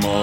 de 0.00 0.21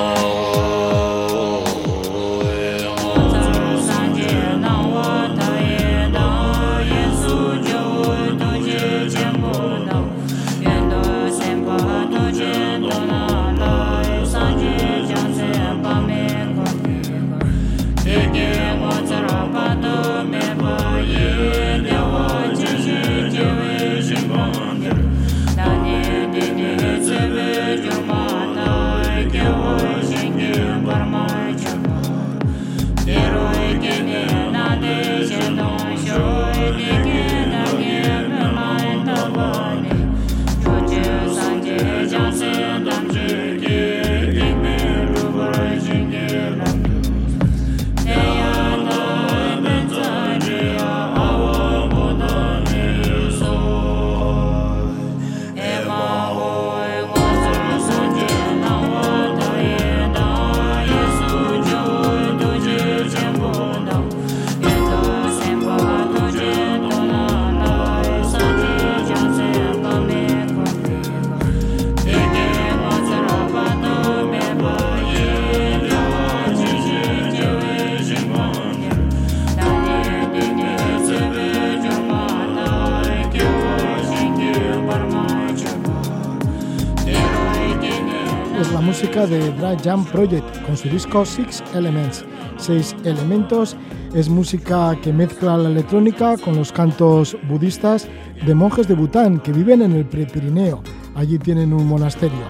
Jam 89.77 90.05
Project 90.05 90.65
con 90.65 90.75
su 90.75 90.89
disco 90.89 91.25
Six 91.25 91.63
Elements, 91.73 92.25
seis 92.57 92.95
elementos. 93.03 93.75
Es 94.13 94.29
música 94.29 94.97
que 95.01 95.13
mezcla 95.13 95.57
la 95.57 95.69
electrónica 95.69 96.37
con 96.37 96.55
los 96.55 96.71
cantos 96.71 97.37
budistas 97.47 98.07
de 98.45 98.55
monjes 98.55 98.87
de 98.87 98.95
Bután 98.95 99.39
que 99.39 99.51
viven 99.51 99.81
en 99.81 99.93
el 99.93 100.05
Prepirineo. 100.05 100.81
Allí 101.15 101.37
tienen 101.37 101.73
un 101.73 101.87
monasterio. 101.87 102.45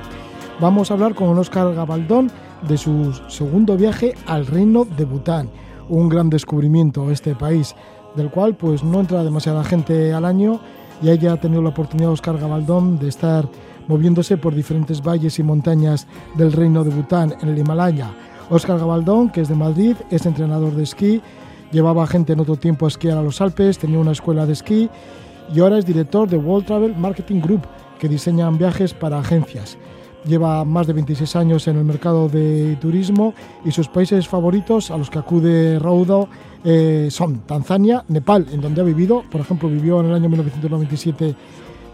Vamos 0.60 0.92
a 0.92 0.94
hablar 0.94 1.16
con 1.16 1.38
Oscar 1.38 1.74
Gabaldón 1.74 2.32
de 2.68 2.78
su 2.78 3.14
segundo 3.28 3.78
viaje 3.78 4.16
al 4.26 4.46
reino 4.46 4.86
de 4.86 5.06
Bután, 5.06 5.50
un 5.88 6.10
gran 6.10 6.30
descubrimiento 6.30 7.12
este 7.12 7.36
país, 7.36 7.76
del 8.16 8.30
cual 8.30 8.56
pues 8.56 8.84
no 8.84 9.00
entra 9.00 9.24
demasiada 9.24 9.64
gente 9.64 10.14
al 10.14 10.26
año 10.26 10.60
y 11.02 11.10
ella 11.10 11.34
ha 11.34 11.40
tenido 11.40 11.62
la 11.62 11.70
oportunidad 11.70 12.12
Oscar 12.12 12.38
Gabaldón 12.38 13.00
de 13.00 13.08
estar 13.08 13.48
moviéndose 13.90 14.38
por 14.38 14.56
diferentes 14.56 15.02
valles 15.02 15.40
y 15.40 15.44
montañas 15.44 16.08
del 16.36 16.54
reino 16.54 16.84
de 16.84 16.92
Bután 16.92 17.34
en 17.42 17.50
el 17.50 17.58
Himalaya. 17.58 18.14
Óscar 18.50 18.80
Gabaldón, 18.80 19.30
que 19.30 19.42
es 19.42 19.50
de 19.50 19.56
Madrid, 19.56 19.96
es 20.12 20.26
entrenador 20.26 20.74
de 20.76 20.84
esquí, 20.84 21.22
llevaba 21.72 22.08
gente 22.08 22.34
en 22.34 22.40
otro 22.40 22.56
tiempo 22.56 22.86
a 22.86 22.90
esquiar 22.90 23.18
a 23.18 23.24
los 23.24 23.42
Alpes, 23.42 23.80
tenía 23.80 24.00
una 24.00 24.12
escuela 24.12 24.46
de 24.46 24.54
esquí 24.54 24.90
y 25.54 25.60
ahora 25.60 25.80
es 25.80 25.86
director 25.86 26.30
de 26.30 26.38
World 26.38 26.68
Travel 26.68 26.96
Marketing 26.96 27.42
Group, 27.42 27.62
que 28.00 28.08
diseñan 28.08 28.60
viajes 28.60 28.94
para 28.94 29.20
agencias. 29.20 29.78
Lleva 30.24 30.64
más 30.66 30.86
de 30.86 30.94
26 30.94 31.36
años 31.36 31.68
en 31.68 31.78
el 31.78 31.84
mercado 31.84 32.30
de 32.30 32.78
turismo 32.80 33.34
y 33.66 33.72
sus 33.72 33.88
países 33.88 34.28
favoritos 34.28 34.92
a 34.92 34.98
los 34.98 35.10
que 35.10 35.18
acude 35.18 35.80
Raudo 35.80 36.28
eh, 36.64 37.08
son 37.10 37.40
Tanzania, 37.40 38.04
Nepal, 38.08 38.46
en 38.52 38.62
donde 38.62 38.82
ha 38.82 38.84
vivido, 38.84 39.24
por 39.32 39.42
ejemplo, 39.42 39.70
vivió 39.70 40.02
en 40.02 40.08
el 40.08 40.14
año 40.14 40.30
1997 40.30 41.36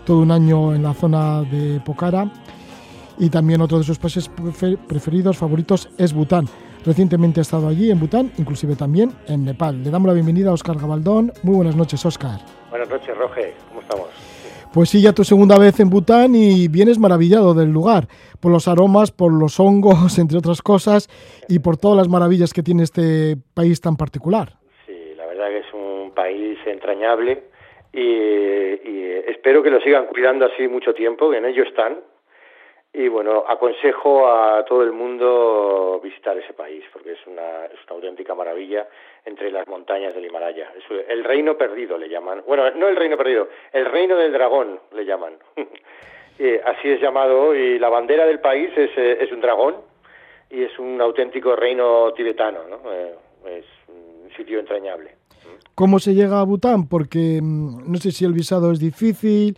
todo 0.06 0.20
un 0.20 0.32
año 0.32 0.76
en 0.76 0.84
la 0.84 0.94
zona 0.94 1.42
de 1.42 1.82
Pokhara 1.84 2.32
y 3.18 3.30
también 3.30 3.62
otro 3.62 3.80
de 3.80 3.84
sus 3.84 3.98
países 3.98 4.30
preferidos, 4.88 5.38
favoritos, 5.38 5.90
es 5.98 6.14
Bután. 6.14 6.46
Recientemente 6.86 7.40
ha 7.40 7.42
estado 7.42 7.68
allí 7.68 7.90
en 7.90 8.00
Bután, 8.00 8.32
inclusive 8.38 8.76
también 8.76 9.12
en 9.28 9.44
Nepal. 9.44 9.84
Le 9.84 9.90
damos 9.90 10.08
la 10.08 10.14
bienvenida 10.14 10.52
a 10.52 10.54
Oscar 10.54 10.78
Gabaldón. 10.78 11.34
Muy 11.42 11.56
buenas 11.56 11.76
noches, 11.76 12.06
Oscar. 12.06 12.40
Buenas 12.70 12.88
noches, 12.90 13.18
Roge. 13.18 13.56
¿Cómo 13.70 13.82
estamos? 13.82 14.08
Pues 14.72 14.90
sí, 14.90 15.02
ya 15.02 15.14
tu 15.14 15.24
segunda 15.24 15.58
vez 15.58 15.80
en 15.80 15.90
Bután 15.90 16.36
y 16.36 16.68
vienes 16.68 17.00
maravillado 17.00 17.54
del 17.54 17.72
lugar, 17.72 18.08
por 18.40 18.52
los 18.52 18.68
aromas, 18.68 19.12
por 19.12 19.34
los 19.34 19.60
hongos, 19.60 20.20
entre 20.20 20.38
otras 20.38 20.62
cosas, 20.62 21.10
y 21.50 21.60
por 21.60 21.78
todas 21.78 21.98
las 21.98 22.10
maravillas 22.10 22.54
que 22.54 22.62
tiene 22.62 22.84
este 22.84 23.38
país 23.56 23.82
tan 23.82 23.96
particular. 23.96 24.54
Sí, 24.86 24.94
la 25.18 25.26
verdad 25.26 25.48
que 25.48 25.60
es 25.60 25.74
un 25.74 26.12
país 26.14 26.60
entrañable 26.68 27.55
y, 27.96 29.32
espero 29.32 29.64
que 29.64 29.70
lo 29.70 29.80
sigan 29.80 30.08
cuidando 30.08 30.46
así 30.46 30.68
mucho 30.68 30.94
tiempo, 30.94 31.30
que 31.30 31.38
en 31.38 31.46
ello 31.46 31.64
están. 31.64 32.02
Y 32.94 33.10
bueno, 33.10 33.44
aconsejo 33.48 34.28
a 34.28 34.64
todo 34.64 34.82
el 34.84 34.94
mundo 34.94 36.00
visitar 36.02 36.38
ese 36.38 36.54
país, 36.54 36.84
porque 36.94 37.12
es 37.12 37.28
una, 37.28 37.66
es 37.66 37.80
una 37.86 37.96
auténtica 37.96 38.34
maravilla 38.34 38.88
entre 39.26 39.52
las 39.52 39.68
montañas 39.68 40.16
del 40.16 40.26
Himalaya. 40.26 40.72
El 41.10 41.24
reino 41.26 41.58
perdido 41.58 41.98
le 41.98 42.08
llaman. 42.08 42.44
Bueno, 42.48 42.72
no 42.72 42.88
el 42.88 42.96
reino 42.96 43.18
perdido, 43.18 43.50
el 43.74 43.86
reino 43.86 44.16
del 44.16 44.32
dragón 44.32 44.80
le 44.94 45.06
llaman. 45.06 45.38
así 46.66 46.90
es 46.90 47.02
llamado 47.02 47.56
y 47.56 47.80
la 47.80 47.90
bandera 47.90 48.26
del 48.26 48.40
país 48.40 48.70
es, 48.78 48.92
eh, 48.98 49.18
es 49.22 49.32
un 49.32 49.42
dragón 49.42 49.76
y 50.50 50.64
es 50.64 50.78
un 50.80 51.00
auténtico 51.02 51.56
reino 51.56 52.14
tibetano, 52.14 52.64
¿no? 52.68 52.92
Eh, 52.92 53.16
es 53.48 53.66
un 53.88 54.30
sitio 54.36 54.60
entrañable. 54.60 55.16
¿Cómo 55.75 56.00
se 56.00 56.13
llega 56.13 56.40
a 56.40 56.44
Bután? 56.44 56.88
Porque 56.88 57.41
mm, 57.41 57.91
no 57.91 57.97
sé 57.97 58.12
si 58.12 58.24
el 58.24 58.31
visado 58.31 58.72
es 58.72 58.80
difícil. 58.80 59.58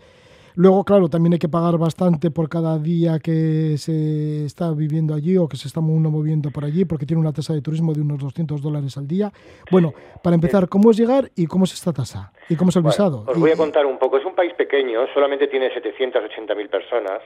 Luego, 0.55 0.83
claro, 0.83 1.07
también 1.07 1.33
hay 1.33 1.39
que 1.39 1.47
pagar 1.47 1.78
bastante 1.78 2.31
por 2.31 2.50
cada 2.50 2.79
día 2.79 3.19
que 3.23 3.78
se 3.78 4.44
está 4.44 4.72
viviendo 4.72 5.13
allí 5.13 5.38
o 5.38 5.47
que 5.47 5.56
se 5.56 5.67
está 5.67 5.79
uno 5.79 6.09
moviendo 6.09 6.50
por 6.50 6.66
allí, 6.66 6.85
porque 6.85 7.06
tiene 7.06 7.22
una 7.22 7.31
tasa 7.31 7.53
de 7.53 7.61
turismo 7.61 7.94
de 7.94 8.01
unos 8.01 8.17
200 8.17 8.59
dólares 8.63 8.97
al 8.97 9.07
día. 9.07 9.31
Bueno, 9.69 9.94
para 10.23 10.33
empezar, 10.33 10.67
¿cómo 10.67 10.89
es 10.89 10.97
llegar 10.97 11.29
y 11.35 11.45
cómo 11.45 11.66
es 11.66 11.73
esta 11.73 11.94
tasa? 11.94 12.33
¿Y 12.50 12.56
cómo 12.56 12.72
es 12.72 12.75
el 12.77 12.81
visado? 12.81 13.23
Os 13.27 13.39
voy 13.39 13.51
a 13.51 13.56
contar 13.56 13.85
un 13.85 14.00
poco. 14.00 14.17
Es 14.17 14.25
un 14.25 14.33
país 14.33 14.53
pequeño, 14.56 15.06
solamente 15.13 15.45
tiene 15.45 15.69
780.000 15.72 16.69
personas. 16.69 17.22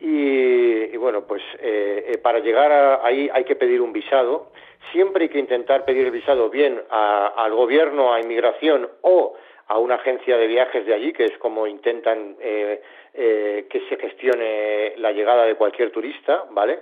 Y, 0.00 0.96
bueno, 0.96 1.22
pues 1.22 1.42
eh, 1.60 2.14
eh, 2.14 2.18
para 2.18 2.40
llegar 2.40 3.00
ahí 3.04 3.30
hay 3.32 3.44
que 3.44 3.54
pedir 3.54 3.80
un 3.80 3.92
visado 3.92 4.50
siempre 4.92 5.24
hay 5.24 5.28
que 5.28 5.38
intentar 5.38 5.84
pedir 5.84 6.06
el 6.06 6.10
visado 6.10 6.50
bien 6.50 6.80
al 6.90 7.54
gobierno, 7.54 8.12
a 8.12 8.20
inmigración 8.20 8.88
o 9.02 9.34
a 9.68 9.78
una 9.78 9.96
agencia 9.96 10.36
de 10.38 10.46
viajes 10.46 10.86
de 10.86 10.94
allí, 10.94 11.12
que 11.12 11.24
es 11.24 11.36
como 11.38 11.66
intentan 11.66 12.36
eh, 12.40 12.80
eh, 13.12 13.66
que 13.68 13.80
se 13.88 13.96
gestione 13.96 14.94
la 14.96 15.12
llegada 15.12 15.44
de 15.44 15.56
cualquier 15.56 15.90
turista, 15.90 16.44
¿vale? 16.50 16.80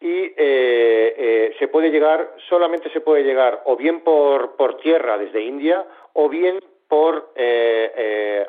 Y 0.00 0.32
eh, 0.36 1.54
se 1.58 1.68
puede 1.68 1.90
llegar, 1.90 2.34
solamente 2.48 2.90
se 2.90 3.00
puede 3.00 3.24
llegar 3.24 3.62
o 3.66 3.76
bien 3.76 4.00
por, 4.00 4.56
por 4.56 4.78
tierra 4.78 5.18
desde 5.18 5.42
India 5.42 5.84
o 6.14 6.28
bien 6.28 6.60
por 6.88 7.32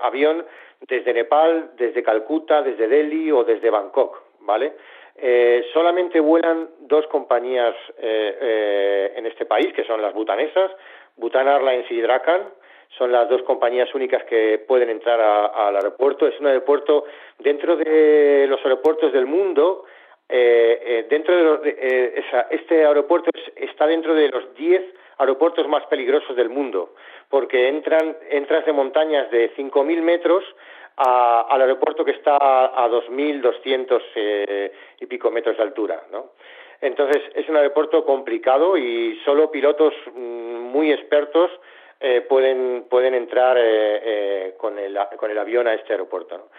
avión 0.01 0.45
desde 0.87 1.13
Nepal, 1.13 1.71
desde 1.77 2.03
Calcuta, 2.03 2.61
desde 2.61 2.87
Delhi 2.87 3.31
o 3.31 3.43
desde 3.43 3.69
Bangkok, 3.69 4.21
¿vale? 4.41 4.73
Eh, 5.17 5.65
solamente 5.73 6.19
vuelan 6.19 6.69
dos 6.81 7.07
compañías 7.07 7.73
eh, 7.97 8.37
eh, 8.41 9.13
en 9.15 9.25
este 9.25 9.45
país, 9.45 9.71
que 9.73 9.85
son 9.85 10.01
las 10.01 10.13
butanesas, 10.13 10.71
Bhutan 11.15 11.47
Airlines 11.47 11.89
y 11.89 12.01
Drakan. 12.01 12.49
Son 12.97 13.11
las 13.11 13.27
dos 13.29 13.41
compañías 13.43 13.93
únicas 13.95 14.23
que 14.25 14.63
pueden 14.67 14.89
entrar 14.89 15.19
al 15.19 15.75
aeropuerto. 15.75 16.27
Es 16.27 16.39
un 16.39 16.47
aeropuerto 16.47 17.05
dentro 17.39 17.75
de 17.75 18.45
los 18.47 18.59
aeropuertos 18.63 19.11
del 19.11 19.25
mundo. 19.25 19.85
dentro 20.29 21.57
de, 21.57 22.23
este 22.51 22.85
aeropuerto 22.85 23.31
está 23.55 23.85
dentro 23.87 24.13
de 24.13 24.29
los 24.29 24.53
10 24.55 24.81
aeropuertos 25.17 25.67
más 25.67 25.85
peligrosos 25.87 26.35
del 26.35 26.49
mundo, 26.49 26.93
porque 27.29 27.67
entran, 27.67 28.17
entras 28.29 28.65
de 28.65 28.71
montañas 28.71 29.29
de 29.31 29.53
5.000 29.55 30.01
metros 30.01 30.43
al 30.97 31.61
aeropuerto 31.61 32.05
que 32.05 32.11
está 32.11 32.37
a, 32.37 32.87
2.200 32.87 34.01
eh, 34.15 34.71
y 34.99 35.05
pico 35.05 35.29
metros 35.31 35.57
de 35.57 35.63
altura, 35.63 36.03
¿no? 36.11 36.31
Entonces 36.81 37.21
es 37.33 37.47
un 37.49 37.57
aeropuerto 37.57 38.05
complicado 38.05 38.77
y 38.77 39.19
solo 39.25 39.49
pilotos 39.49 39.93
mm, 40.13 40.59
muy 40.59 40.91
expertos 40.91 41.51
eh, 41.99 42.21
pueden 42.21 42.85
pueden 42.89 43.13
entrar 43.13 43.57
eh, 43.59 44.53
con 44.57 44.77
el 44.77 44.97
con 45.17 45.31
el 45.31 45.37
avión 45.37 45.67
a 45.67 45.73
este 45.73 45.93
aeropuerto. 45.93 46.49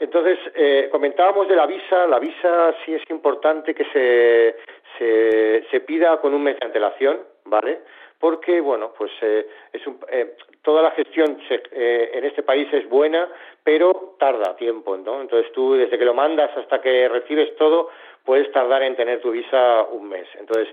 Entonces, 0.00 0.38
eh, 0.54 0.88
comentábamos 0.90 1.46
de 1.46 1.56
la 1.56 1.66
visa. 1.66 2.06
La 2.06 2.18
visa 2.18 2.74
sí 2.84 2.94
es 2.94 3.02
importante 3.10 3.74
que 3.74 3.84
se, 3.92 4.56
se, 4.98 5.66
se 5.70 5.80
pida 5.80 6.16
con 6.22 6.32
un 6.32 6.42
mes 6.42 6.58
de 6.58 6.66
antelación, 6.66 7.20
¿vale? 7.44 7.80
Porque, 8.20 8.60
bueno, 8.60 8.92
pues 8.96 9.10
eh, 9.22 9.46
es 9.72 9.86
un, 9.86 9.98
eh, 10.10 10.36
toda 10.60 10.82
la 10.82 10.90
gestión 10.90 11.40
eh, 11.48 12.10
en 12.12 12.24
este 12.26 12.42
país 12.42 12.68
es 12.70 12.86
buena, 12.86 13.26
pero 13.64 14.14
tarda 14.18 14.54
tiempo, 14.56 14.94
¿no? 14.98 15.22
Entonces 15.22 15.50
tú, 15.52 15.72
desde 15.72 15.98
que 15.98 16.04
lo 16.04 16.12
mandas 16.12 16.54
hasta 16.54 16.82
que 16.82 17.08
recibes 17.08 17.56
todo, 17.56 17.88
puedes 18.22 18.52
tardar 18.52 18.82
en 18.82 18.94
tener 18.94 19.22
tu 19.22 19.30
visa 19.30 19.86
un 19.90 20.10
mes. 20.10 20.28
Entonces, 20.38 20.68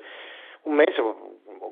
un 0.65 0.75
mes, 0.75 0.89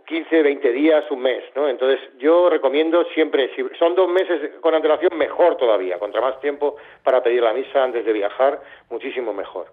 15, 0.05 0.43
20 0.43 0.71
días, 0.71 1.03
un 1.11 1.21
mes, 1.21 1.43
¿no? 1.55 1.67
Entonces, 1.67 1.99
yo 2.19 2.49
recomiendo 2.49 3.03
siempre, 3.13 3.53
si 3.53 3.65
son 3.77 3.95
dos 3.95 4.07
meses 4.07 4.53
con 4.61 4.73
antelación, 4.73 5.17
mejor 5.17 5.57
todavía, 5.57 5.99
contra 5.99 6.21
más 6.21 6.39
tiempo 6.39 6.77
para 7.03 7.21
pedir 7.21 7.43
la 7.43 7.51
misa 7.51 7.83
antes 7.83 8.05
de 8.05 8.13
viajar, 8.13 8.61
muchísimo 8.89 9.33
mejor. 9.33 9.67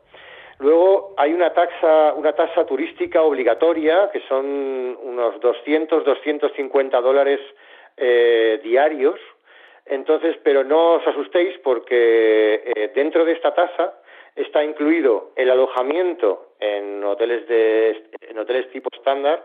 Luego 0.62 1.12
hay 1.17 1.32
una 1.32 1.53
tasa, 1.53 2.14
una 2.14 2.32
tasa 2.35 2.64
turística 2.64 3.20
obligatoria, 3.20 4.11
que 4.12 4.20
son 4.29 4.97
unos 5.03 5.41
200, 5.41 6.05
250 6.05 7.00
dólares 7.00 7.41
eh, 7.97 8.61
diarios. 8.62 9.19
Entonces, 9.87 10.37
pero 10.44 10.62
no 10.62 10.93
os 10.94 11.06
asustéis 11.06 11.59
porque 11.64 12.62
eh, 12.64 12.93
dentro 12.94 13.25
de 13.25 13.32
esta 13.32 13.53
tasa 13.53 13.94
está 14.37 14.62
incluido 14.62 15.32
el 15.35 15.50
alojamiento 15.50 16.53
en 16.61 17.03
hoteles 17.03 17.49
de 17.49 18.05
en 18.20 18.38
hoteles 18.38 18.70
tipo 18.70 18.88
estándar, 18.93 19.44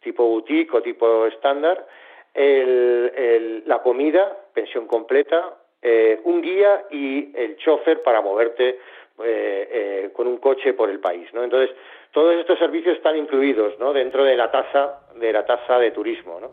tipo 0.00 0.22
boutique 0.22 0.76
o 0.76 0.82
tipo 0.82 1.26
estándar, 1.26 1.86
la 2.34 3.82
comida, 3.82 4.36
pensión 4.52 4.86
completa, 4.86 5.56
eh, 5.80 6.20
un 6.24 6.42
guía 6.42 6.86
y 6.90 7.30
el 7.36 7.56
chofer 7.56 8.02
para 8.02 8.20
moverte 8.20 8.80
eh, 9.24 9.68
eh, 9.70 10.10
con 10.12 10.26
un 10.26 10.38
coche 10.38 10.74
por 10.74 10.90
el 10.90 11.00
país, 11.00 11.32
¿no? 11.32 11.42
Entonces 11.44 11.74
todos 12.12 12.34
estos 12.36 12.58
servicios 12.58 12.96
están 12.96 13.16
incluidos, 13.16 13.78
¿no? 13.78 13.92
Dentro 13.92 14.24
de 14.24 14.36
la 14.36 14.50
tasa 14.50 15.00
de 15.14 15.32
la 15.32 15.44
tasa 15.44 15.78
de 15.78 15.90
turismo, 15.90 16.40
¿no? 16.40 16.50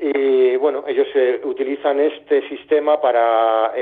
Y 0.00 0.56
bueno, 0.56 0.84
ellos 0.86 1.08
utilizan 1.44 2.00
este 2.00 2.48
sistema 2.48 3.00
para 3.00 3.72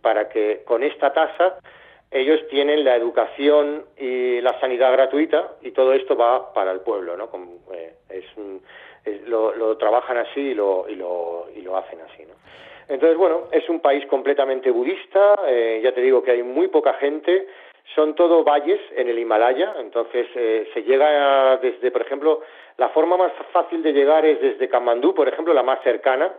para 0.00 0.28
que 0.28 0.62
con 0.64 0.82
esta 0.82 1.12
tasa 1.12 1.58
ellos 2.10 2.40
tienen 2.48 2.84
la 2.84 2.96
educación 2.96 3.84
y 3.96 4.40
la 4.40 4.58
sanidad 4.60 4.92
gratuita 4.92 5.56
y 5.60 5.72
todo 5.72 5.92
esto 5.92 6.16
va 6.16 6.52
para 6.54 6.72
el 6.72 6.80
pueblo, 6.80 7.16
¿no? 7.16 7.30
Eh, 7.74 7.94
es, 8.08 8.24
lo, 9.26 9.76
trabajan 9.76 10.16
así 10.18 10.40
y 10.40 10.54
lo, 10.54 10.86
y 10.88 10.94
lo, 10.94 11.46
y 11.54 11.60
lo 11.60 11.76
hacen 11.76 12.00
así, 12.00 12.24
¿no? 12.24 12.34
Entonces, 12.88 13.18
bueno, 13.18 13.48
es 13.52 13.68
un 13.68 13.80
país 13.80 14.06
completamente 14.06 14.70
budista, 14.70 15.40
eh, 15.46 15.80
ya 15.82 15.92
te 15.92 16.00
digo 16.00 16.22
que 16.22 16.30
hay 16.30 16.42
muy 16.42 16.68
poca 16.68 16.94
gente, 16.94 17.46
son 17.94 18.14
todo 18.14 18.44
valles 18.44 18.80
en 18.96 19.08
el 19.08 19.18
Himalaya, 19.18 19.74
entonces 19.78 20.26
eh, 20.34 20.68
se 20.72 20.82
llega 20.82 21.58
desde, 21.58 21.90
por 21.90 22.02
ejemplo, 22.02 22.40
la 22.76 22.88
forma 22.90 23.16
más 23.16 23.32
fácil 23.52 23.82
de 23.82 23.92
llegar 23.92 24.24
es 24.24 24.40
desde 24.40 24.68
Kamandú, 24.68 25.14
por 25.14 25.28
ejemplo, 25.28 25.52
la 25.52 25.62
más 25.62 25.82
cercana, 25.82 26.32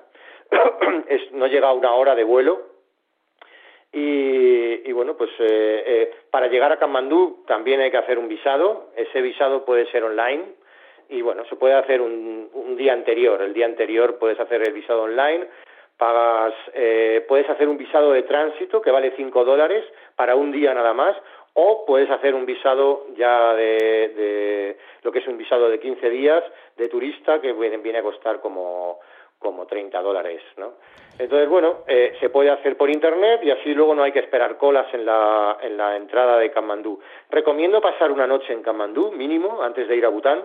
es, 1.07 1.31
no 1.34 1.48
llega 1.48 1.69
a 1.69 1.74
una 1.74 1.94
hora 1.94 2.16
de 2.16 2.24
vuelo, 2.24 2.69
y, 3.92 4.92
bueno, 4.92 5.18
pues 5.18 5.31
eh, 5.40 5.84
eh, 5.86 6.12
para 6.30 6.48
llegar 6.48 6.72
a 6.72 6.78
Kamandú 6.78 7.44
también 7.48 7.81
hay 7.81 7.90
que 7.90 7.98
hacer 7.98 8.19
un 8.19 8.28
visado. 8.28 8.90
Ese 8.95 9.22
visado 9.22 9.66
puede 9.66 9.90
ser 9.92 10.04
online 10.04 10.44
y 11.10 11.22
bueno, 11.24 11.44
se 11.45 11.56
puede 11.56 11.74
hacer 11.74 12.02
un, 12.02 12.50
un 12.54 12.75
día 12.75 12.94
anterior. 12.94 13.42
El 13.42 13.54
día 13.54 13.66
anterior 13.66 14.19
puedes 14.19 14.40
hacer 14.40 14.62
el 14.62 14.74
visado 14.74 15.04
online. 15.04 15.48
Pagas, 16.00 16.54
eh, 16.74 17.25
puedes 17.28 17.50
hacer 17.50 17.68
un 17.68 17.78
visado 17.78 18.13
de 18.13 18.24
tránsito 18.24 18.81
que 18.81 18.90
vale 18.90 19.12
5 19.18 19.44
dólares 19.44 19.84
para 20.16 20.34
un 20.34 20.50
día 20.50 20.74
nada 20.74 20.94
más 20.94 21.13
o 21.54 21.84
puedes 21.86 22.10
hacer 22.10 22.36
un 22.36 22.46
visado 22.46 23.07
ya 23.18 23.54
de, 23.54 24.78
lo 25.04 25.12
que 25.12 25.19
es 25.19 25.28
un 25.28 25.38
visado 25.38 25.68
de 25.68 25.78
15 25.78 26.10
días 26.10 26.42
de 26.78 26.88
turista 26.88 27.42
que 27.42 27.51
viene, 27.51 27.98
a 27.98 28.01
costar 28.01 28.40
como 28.40 29.00
como 29.40 29.66
30 29.66 30.01
dólares, 30.01 30.42
¿no? 30.57 30.74
Entonces, 31.18 31.48
bueno, 31.48 31.80
eh, 31.88 32.16
se 32.19 32.30
puede 32.30 32.50
hacer 32.50 32.75
por 32.75 32.90
internet 32.90 33.40
y 33.44 33.52
así 33.52 33.74
luego 33.74 33.95
no 33.95 34.04
hay 34.04 34.12
que 34.12 34.19
esperar 34.19 34.57
colas 34.57 34.94
en 34.94 35.06
la, 35.06 35.57
en 35.62 35.78
la 35.78 35.95
entrada 35.95 36.38
de 36.38 36.52
Kamandú. 36.52 37.00
Recomiendo 37.30 37.80
pasar 37.80 38.12
una 38.12 38.28
noche 38.28 38.52
en 38.52 38.62
Kamandú, 38.62 39.13
mínimo, 39.13 39.62
antes 39.62 39.88
de 39.88 39.95
ir 39.95 40.06
a 40.06 40.10
Bután. 40.10 40.44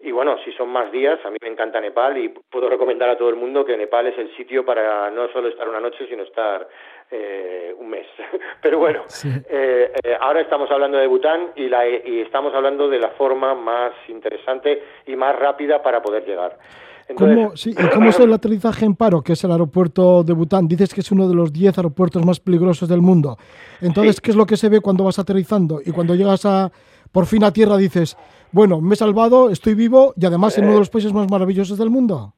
Y 0.00 0.12
bueno, 0.12 0.36
si 0.44 0.52
son 0.52 0.68
más 0.68 0.92
días, 0.92 1.18
a 1.24 1.30
mí 1.30 1.36
me 1.40 1.48
encanta 1.48 1.80
Nepal 1.80 2.18
y 2.18 2.28
puedo 2.28 2.68
recomendar 2.68 3.08
a 3.08 3.16
todo 3.16 3.28
el 3.30 3.36
mundo 3.36 3.64
que 3.64 3.76
Nepal 3.76 4.06
es 4.06 4.18
el 4.18 4.34
sitio 4.36 4.64
para 4.64 5.10
no 5.10 5.28
solo 5.32 5.48
estar 5.48 5.68
una 5.68 5.80
noche, 5.80 6.06
sino 6.08 6.22
estar 6.22 6.68
eh, 7.10 7.74
un 7.78 7.88
mes. 7.88 8.06
Pero 8.62 8.78
bueno, 8.78 9.04
eh, 9.48 9.92
ahora 10.20 10.40
estamos 10.40 10.70
hablando 10.70 10.98
de 10.98 11.06
Bután 11.06 11.52
y, 11.56 11.68
la, 11.68 11.88
y 11.88 12.20
estamos 12.20 12.54
hablando 12.54 12.88
de 12.88 12.98
la 12.98 13.10
forma 13.10 13.54
más 13.54 13.92
interesante 14.08 14.82
y 15.06 15.16
más 15.16 15.34
rápida 15.36 15.82
para 15.82 16.02
poder 16.02 16.26
llegar. 16.26 16.58
¿Cómo, 17.14 17.52
¿Y 17.64 17.74
cómo 17.74 18.10
es 18.10 18.18
el 18.18 18.32
aterrizaje 18.32 18.84
en 18.84 18.96
Paro, 18.96 19.22
que 19.22 19.34
es 19.34 19.44
el 19.44 19.52
aeropuerto 19.52 20.24
de 20.24 20.32
Bután? 20.32 20.66
Dices 20.66 20.92
que 20.92 21.02
es 21.02 21.12
uno 21.12 21.28
de 21.28 21.36
los 21.36 21.52
10 21.52 21.78
aeropuertos 21.78 22.24
más 22.26 22.40
peligrosos 22.40 22.88
del 22.88 23.00
mundo. 23.00 23.38
Entonces, 23.80 24.20
¿qué 24.20 24.32
es 24.32 24.36
lo 24.36 24.44
que 24.44 24.56
se 24.56 24.68
ve 24.68 24.80
cuando 24.80 25.04
vas 25.04 25.18
aterrizando? 25.20 25.80
Y 25.84 25.92
cuando 25.92 26.16
llegas 26.16 26.44
a 26.44 26.72
por 27.12 27.26
fin 27.26 27.44
a 27.44 27.52
tierra 27.52 27.76
dices, 27.76 28.16
bueno, 28.52 28.80
me 28.80 28.94
he 28.94 28.96
salvado, 28.96 29.50
estoy 29.50 29.74
vivo 29.74 30.12
y 30.16 30.26
además 30.26 30.56
en 30.58 30.64
uno 30.64 30.74
de 30.74 30.80
los 30.80 30.90
países 30.90 31.12
más 31.12 31.30
maravillosos 31.30 31.78
del 31.78 31.90
mundo. 31.90 32.32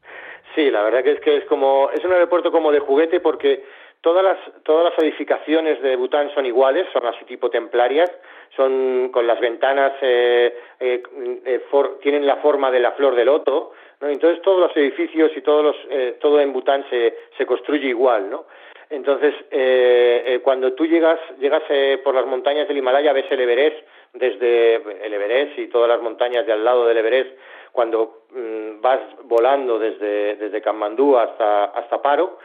Sí, 0.55 0.71
la 0.71 0.83
verdad 0.83 1.05
que 1.05 1.13
es 1.13 1.21
que 1.21 1.37
es 1.37 1.45
como 1.45 1.91
es 1.91 2.05
un 2.05 2.13
aeropuerto 2.13 2.51
como 2.51 2.73
de 2.73 2.81
juguete 2.81 3.21
porque 3.21 3.65
todas 4.01 4.25
las 4.25 4.39
todas 4.65 4.93
las 4.93 4.99
edificaciones 5.03 5.81
de 5.83 5.97
Bután 5.97 6.31
son 6.35 6.47
iguales, 6.47 6.87
son 6.93 7.07
así 7.07 7.25
tipo 7.27 7.51
templarias, 7.51 8.11
son 8.57 9.11
con 9.13 9.27
las 9.27 9.39
ventanas 9.41 9.93
eh, 10.03 10.57
eh, 10.81 11.03
eh 11.45 11.65
tienen 12.03 12.27
la 12.27 12.37
forma 12.37 12.71
de 12.71 12.81
la 12.81 12.93
flor 12.93 13.15
de 13.15 13.25
loto, 13.25 13.73
entonces 14.01 14.41
todos 14.43 14.61
los 14.61 14.77
edificios 14.77 15.33
y 15.37 15.41
todos 15.41 15.65
los, 15.65 15.77
eh, 15.91 16.17
todo 16.21 16.41
en 16.41 16.53
Bután 16.53 16.85
se, 16.89 17.17
se 17.37 17.47
construye 17.47 17.89
igual, 17.89 18.31
¿no? 18.31 18.45
Entonces, 18.91 19.35
eh, 19.51 20.23
eh, 20.25 20.41
cuando 20.41 20.73
tú 20.73 20.87
llegas, 20.87 21.19
llegas 21.39 21.63
por 22.03 22.15
las 22.15 22.25
montañas 22.27 22.69
del 22.69 22.79
Himalaya, 22.79 23.13
ves 23.13 23.27
el 23.31 23.41
Everest, 23.41 23.77
desde 24.13 24.77
el 25.05 25.13
Everest 25.13 25.59
y 25.59 25.69
todas 25.69 25.89
las 25.89 26.01
montañas 26.01 26.47
de 26.47 26.53
al 26.53 26.65
lado 26.65 26.87
del 26.87 26.99
Everest, 26.99 27.31
cuando 27.73 28.25
mm, 28.31 28.81
vas 28.81 29.01
volando 29.25 29.79
desde, 29.79 30.37
desde 30.37 30.59
hasta, 30.59 31.65
hasta 31.65 32.03
Paro, 32.03 32.39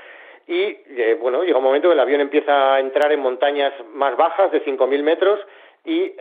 y 0.45 0.75
bueno, 1.21 1.43
llega 1.43 1.57
un 1.57 1.63
momento 1.63 1.87
que 1.87 1.93
el 1.93 1.99
avión 1.99 2.19
empieza 2.19 2.75
a 2.75 2.79
entrar 2.81 3.11
en 3.13 3.21
montañas 3.21 3.73
más 3.93 4.17
bajas 4.17 4.51
de 4.51 4.63
5.000 4.65 5.01
metros 5.01 5.39
y 5.85 6.11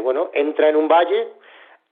bueno, 0.00 0.30
entra 0.32 0.68
en 0.68 0.74
un 0.74 0.88
valle 0.88 1.28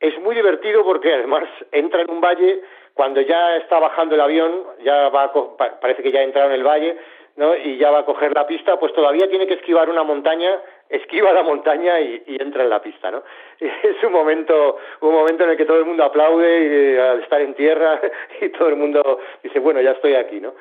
es 0.01 0.19
muy 0.21 0.35
divertido 0.35 0.85
porque 0.85 1.13
además 1.13 1.45
entra 1.73 2.03
en 2.03 2.11
un 2.11 2.21
valle 2.21 2.63
cuando 2.95 3.21
ya 3.21 3.57
está 3.57 3.79
bajando 3.79 4.15
el 4.15 4.21
avión, 4.21 4.65
ya 4.83 5.09
va 5.09 5.33
parece 5.81 6.03
que 6.03 6.13
ya 6.13 6.21
ha 6.21 6.25
entrado 6.25 6.49
en 6.49 6.55
el 6.55 6.67
valle, 6.67 6.97
¿no? 7.37 7.57
Y 7.57 7.79
ya 7.79 7.91
va 7.91 8.01
a 8.01 8.05
coger 8.05 8.33
la 8.35 8.47
pista, 8.47 8.79
pues 8.79 8.93
todavía 8.93 9.29
tiene 9.29 9.47
que 9.47 9.55
esquivar 9.55 9.89
una 9.89 10.03
montaña, 10.03 10.61
esquiva 10.89 11.33
la 11.33 11.43
montaña 11.43 12.01
y, 12.01 12.37
entra 12.41 12.65
en 12.65 12.71
la 12.71 12.83
pista, 12.83 13.11
¿no? 13.11 13.23
es 13.61 14.03
un 14.03 14.13
momento, 14.13 14.79
un 15.01 15.13
momento 15.13 15.45
en 15.45 15.51
el 15.51 15.57
que 15.57 15.65
todo 15.65 15.79
el 15.79 15.85
mundo 15.85 16.05
aplaude 16.05 16.95
y, 16.95 16.99
al 16.99 17.23
estar 17.23 17.41
en 17.41 17.55
tierra 17.55 18.01
y 18.41 18.49
todo 18.51 18.69
el 18.69 18.77
mundo 18.77 19.21
dice, 19.43 19.59
bueno, 19.59 19.81
ya 19.81 19.93
estoy 19.93 20.15
aquí, 20.15 20.41
¿no? 20.41 20.55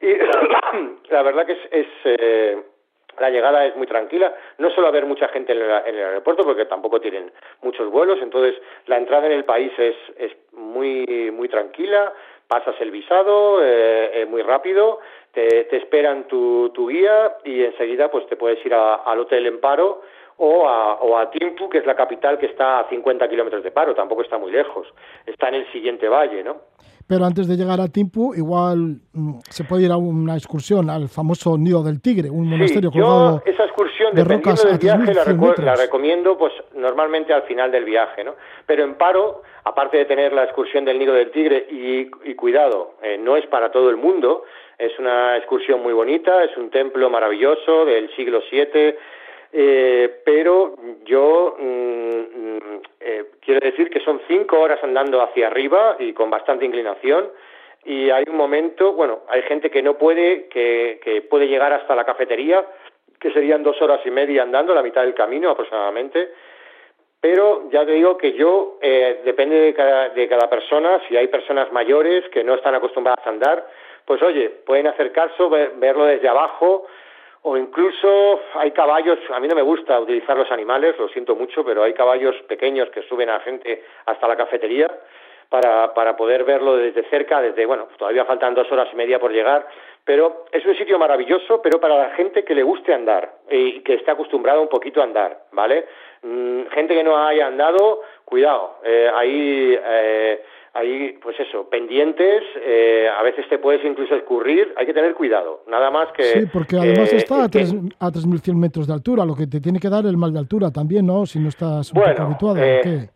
Y 0.00 0.16
la 1.10 1.22
verdad 1.22 1.46
que 1.46 1.52
es, 1.70 1.86
eh, 2.04 2.62
la 3.18 3.30
llegada 3.30 3.66
es 3.66 3.76
muy 3.76 3.86
tranquila, 3.86 4.34
no 4.58 4.70
suele 4.70 4.88
haber 4.88 5.06
mucha 5.06 5.28
gente 5.28 5.52
en 5.52 5.60
el, 5.60 5.70
aeropuerto 5.70 6.44
porque 6.44 6.64
tampoco 6.64 7.00
tienen 7.00 7.30
muchos 7.60 7.90
vuelos, 7.90 8.18
entonces 8.22 8.60
la 8.86 8.96
entrada 8.96 9.26
en 9.26 9.32
el 9.32 9.44
país 9.44 9.72
es, 9.78 9.96
es 10.16 10.32
muy, 10.52 11.30
muy 11.30 11.48
tranquila, 11.48 12.12
pasas 12.52 12.78
el 12.82 12.90
visado 12.90 13.64
eh, 13.64 14.10
eh, 14.12 14.26
muy 14.26 14.42
rápido, 14.42 15.00
te, 15.32 15.64
te 15.64 15.78
esperan 15.78 16.28
tu, 16.28 16.68
tu, 16.74 16.86
guía 16.86 17.38
y 17.44 17.62
enseguida 17.64 18.10
pues 18.10 18.26
te 18.26 18.36
puedes 18.36 18.62
ir 18.66 18.74
al 18.74 19.18
hotel 19.20 19.46
en 19.46 19.58
paro 19.58 20.02
o 20.36 20.68
a, 20.68 20.96
o 20.96 21.16
a 21.16 21.30
Timpu, 21.30 21.70
que 21.70 21.78
es 21.78 21.86
la 21.86 21.96
capital 21.96 22.38
que 22.38 22.44
está 22.44 22.80
a 22.80 22.88
50 22.90 23.26
kilómetros 23.30 23.64
de 23.64 23.70
paro, 23.70 23.94
tampoco 23.94 24.20
está 24.20 24.36
muy 24.36 24.52
lejos, 24.52 24.86
está 25.24 25.48
en 25.48 25.54
el 25.54 25.72
siguiente 25.72 26.10
valle, 26.10 26.44
¿no? 26.44 26.60
Pero 27.06 27.24
antes 27.24 27.48
de 27.48 27.56
llegar 27.56 27.80
a 27.80 27.88
Timpu, 27.88 28.34
igual 28.34 29.00
mm, 29.12 29.38
se 29.48 29.64
puede 29.64 29.84
ir 29.84 29.92
a 29.92 29.96
una 29.96 30.34
excursión 30.34 30.90
al 30.90 31.08
famoso 31.08 31.56
Nido 31.58 31.82
del 31.82 32.00
Tigre, 32.00 32.30
un 32.30 32.48
monasterio 32.48 32.90
sí, 32.90 32.98
yo 32.98 33.40
esa 33.44 33.64
excursión, 33.64 34.14
de 34.14 34.22
dependiendo 34.22 34.62
del 34.64 34.78
viaje, 34.78 35.14
la, 35.62 35.74
recomiendo 35.74 36.36
pues 36.36 36.52
normalmente 36.74 37.32
al 37.32 37.42
final 37.42 37.70
del 37.70 37.84
viaje, 37.84 38.24
¿no? 38.24 38.34
Pero 38.66 38.84
en 38.84 38.94
paro, 38.94 39.42
aparte 39.64 39.96
de 39.96 40.04
tener 40.04 40.32
la 40.32 40.44
excursión 40.44 40.84
del 40.84 40.98
Nido 40.98 41.14
del 41.14 41.30
Tigre, 41.30 41.66
y, 41.70 42.34
cuidado, 42.34 42.94
eh, 43.02 43.18
no 43.18 43.36
es 43.36 43.46
para 43.46 43.70
todo 43.70 43.90
el 43.90 43.96
mundo, 43.96 44.44
es 44.78 44.98
una 44.98 45.36
excursión 45.36 45.82
muy 45.82 45.92
bonita, 45.92 46.42
es 46.44 46.56
un 46.56 46.70
templo 46.70 47.08
maravilloso 47.10 47.84
del 47.84 48.14
siglo 48.16 48.40
VII, 48.50 48.94
eh, 49.52 50.22
pero 50.24 50.74
yo 51.04 51.56
mm, 51.58 51.64
mm, 51.64 52.80
eh, 53.00 53.24
quiero 53.40 53.60
decir 53.60 53.90
que 53.90 54.00
son 54.00 54.20
cinco 54.26 54.60
horas 54.60 54.82
andando 54.82 55.20
hacia 55.20 55.48
arriba 55.48 55.96
y 55.98 56.12
con 56.12 56.30
bastante 56.30 56.64
inclinación 56.64 57.30
y 57.84 58.10
hay 58.10 58.24
un 58.28 58.36
momento, 58.36 58.92
bueno, 58.92 59.20
hay 59.28 59.42
gente 59.42 59.70
que 59.70 59.82
no 59.82 59.98
puede, 59.98 60.48
que, 60.48 61.00
que 61.02 61.22
puede 61.22 61.48
llegar 61.48 61.72
hasta 61.72 61.96
la 61.96 62.04
cafetería, 62.04 62.64
que 63.18 63.32
serían 63.32 63.62
dos 63.62 63.80
horas 63.82 64.00
y 64.04 64.10
media 64.10 64.42
andando, 64.42 64.74
la 64.74 64.82
mitad 64.82 65.02
del 65.02 65.14
camino 65.14 65.50
aproximadamente. 65.50 66.30
Pero 67.20 67.70
ya 67.70 67.84
te 67.84 67.92
digo 67.92 68.16
que 68.16 68.32
yo, 68.32 68.78
eh, 68.80 69.20
depende 69.24 69.56
de 69.56 69.74
cada, 69.74 70.08
de 70.08 70.28
cada 70.28 70.48
persona, 70.48 71.00
si 71.08 71.16
hay 71.16 71.28
personas 71.28 71.70
mayores 71.72 72.28
que 72.30 72.42
no 72.42 72.54
están 72.54 72.74
acostumbradas 72.74 73.24
a 73.26 73.30
andar, 73.30 73.66
pues 74.04 74.20
oye, 74.22 74.48
pueden 74.48 74.88
hacer 74.88 75.12
caso, 75.12 75.48
verlo 75.48 76.06
desde 76.06 76.28
abajo, 76.28 76.86
o 77.42 77.56
incluso 77.56 78.40
hay 78.54 78.70
caballos, 78.70 79.18
a 79.32 79.40
mí 79.40 79.48
no 79.48 79.56
me 79.56 79.62
gusta 79.62 79.98
utilizar 79.98 80.36
los 80.36 80.50
animales, 80.50 80.96
lo 80.98 81.08
siento 81.08 81.34
mucho, 81.34 81.64
pero 81.64 81.82
hay 81.82 81.92
caballos 81.92 82.36
pequeños 82.48 82.88
que 82.90 83.02
suben 83.02 83.30
a 83.30 83.40
gente 83.40 83.82
hasta 84.06 84.28
la 84.28 84.36
cafetería 84.36 84.88
para, 85.48 85.92
para 85.92 86.16
poder 86.16 86.44
verlo 86.44 86.76
desde 86.76 87.02
cerca, 87.10 87.42
desde, 87.42 87.66
bueno, 87.66 87.88
todavía 87.98 88.24
faltan 88.24 88.54
dos 88.54 88.70
horas 88.70 88.88
y 88.92 88.96
media 88.96 89.18
por 89.18 89.32
llegar, 89.32 89.66
pero 90.04 90.46
es 90.50 90.64
un 90.64 90.74
sitio 90.76 90.98
maravilloso, 90.98 91.60
pero 91.60 91.80
para 91.80 91.98
la 91.98 92.10
gente 92.10 92.44
que 92.44 92.54
le 92.54 92.62
guste 92.62 92.94
andar 92.94 93.30
y 93.50 93.80
que 93.80 93.94
esté 93.94 94.10
acostumbrada 94.12 94.60
un 94.60 94.68
poquito 94.68 95.00
a 95.00 95.04
andar, 95.04 95.42
¿vale? 95.52 95.86
Mm, 96.22 96.66
gente 96.70 96.94
que 96.94 97.04
no 97.04 97.18
haya 97.18 97.48
andado, 97.48 98.02
cuidado, 98.24 98.78
eh, 98.84 99.10
ahí, 99.14 99.78
eh, 99.84 100.42
ahí, 100.74 101.18
pues 101.22 101.38
eso, 101.40 101.68
pendientes, 101.68 102.42
eh, 102.56 103.08
a 103.08 103.22
veces 103.22 103.48
te 103.48 103.58
puedes 103.58 103.84
incluso 103.84 104.14
escurrir, 104.14 104.72
hay 104.76 104.86
que 104.86 104.94
tener 104.94 105.14
cuidado, 105.14 105.62
nada 105.66 105.90
más 105.90 106.12
que... 106.12 106.22
Sí, 106.22 106.46
porque 106.52 106.76
además 106.76 107.12
está 107.12 107.44
a, 107.44 107.48
tres, 107.48 107.74
a 107.98 108.08
3.100 108.08 108.54
metros 108.54 108.86
de 108.86 108.94
altura, 108.94 109.24
lo 109.24 109.34
que 109.34 109.46
te 109.46 109.60
tiene 109.60 109.78
que 109.78 109.88
dar 109.88 110.06
el 110.06 110.16
mal 110.16 110.32
de 110.32 110.38
altura 110.38 110.70
también, 110.70 111.06
¿no? 111.06 111.26
Si 111.26 111.38
no 111.38 111.48
estás 111.48 111.92
un 111.92 112.00
poco 112.00 112.22
habituado. 112.22 112.56
¿qué? 112.56 113.08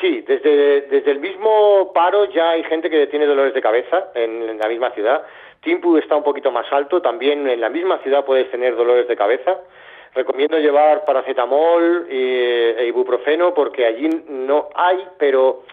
sí, 0.00 0.22
desde, 0.26 0.82
desde 0.82 1.10
el 1.10 1.20
mismo 1.20 1.90
paro 1.94 2.26
ya 2.26 2.50
hay 2.50 2.62
gente 2.64 2.90
que 2.90 3.06
tiene 3.06 3.24
dolores 3.24 3.54
de 3.54 3.62
cabeza 3.62 4.10
en 4.14 4.58
la 4.58 4.68
misma 4.68 4.90
ciudad 4.90 5.22
Timpu 5.66 5.96
está 5.96 6.14
un 6.14 6.22
poquito 6.22 6.52
más 6.52 6.72
alto, 6.72 7.02
también 7.02 7.48
en 7.48 7.60
la 7.60 7.68
misma 7.68 7.98
ciudad 7.98 8.24
puedes 8.24 8.48
tener 8.52 8.76
dolores 8.76 9.08
de 9.08 9.16
cabeza. 9.16 9.58
Recomiendo 10.14 10.58
llevar 10.58 11.04
paracetamol 11.04 12.06
e 12.08 12.84
ibuprofeno 12.86 13.52
porque 13.52 13.84
allí 13.84 14.08
no 14.28 14.68
hay, 14.76 15.04
pero 15.18 15.64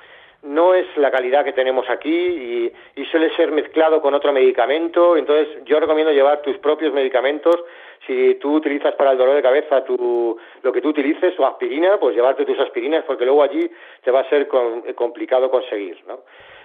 no 0.43 0.73
es 0.73 0.85
la 0.97 1.09
calidad 1.09 1.43
que 1.45 1.53
tenemos 1.53 1.89
aquí 1.89 2.71
y, 2.95 3.05
suele 3.11 3.35
ser 3.35 3.51
mezclado 3.51 4.01
con 4.01 4.15
otro 4.15 4.33
medicamento. 4.33 5.15
Entonces, 5.15 5.63
yo 5.65 5.79
recomiendo 5.79 6.11
llevar 6.11 6.41
tus 6.41 6.57
propios 6.57 6.91
medicamentos. 6.91 7.55
Si 8.07 8.35
tú 8.35 8.55
utilizas 8.55 8.95
para 8.95 9.11
el 9.11 9.19
dolor 9.19 9.35
de 9.35 9.41
cabeza 9.43 9.83
tu, 9.83 10.35
lo 10.63 10.71
que 10.73 10.81
tú 10.81 10.89
utilices, 10.89 11.37
o 11.37 11.45
aspirina, 11.45 11.99
pues 11.99 12.15
llevarte 12.15 12.43
tus 12.43 12.59
aspirinas 12.59 13.03
porque 13.05 13.25
luego 13.25 13.43
allí 13.43 13.69
te 14.03 14.09
va 14.09 14.21
a 14.21 14.29
ser 14.29 14.47
complicado 14.95 15.51
conseguir. 15.51 16.03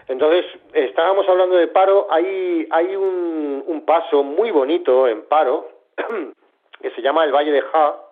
Entonces, 0.09 0.47
estábamos 0.73 1.29
hablando 1.29 1.57
de 1.57 1.67
paro, 1.69 2.07
hay, 2.11 2.67
hay 2.71 2.97
un, 2.97 3.63
un 3.67 3.85
paso 3.85 4.23
muy 4.23 4.51
bonito 4.51 5.07
en 5.07 5.23
paro, 5.27 5.69
que 6.81 6.91
se 6.93 7.03
llama 7.03 7.25
el 7.25 7.33
Valle 7.33 7.53
de 7.53 7.61
Ja, 7.61 8.08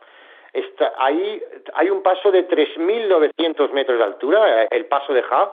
Ahí 0.99 1.43
hay 1.75 1.91
un 1.91 2.03
paso 2.03 2.31
de 2.31 2.49
3.900 2.49 3.71
metros 3.73 3.99
de 3.99 4.05
altura, 4.05 4.65
el 4.65 4.87
paso 4.87 5.13
de 5.13 5.23
Ja, 5.23 5.53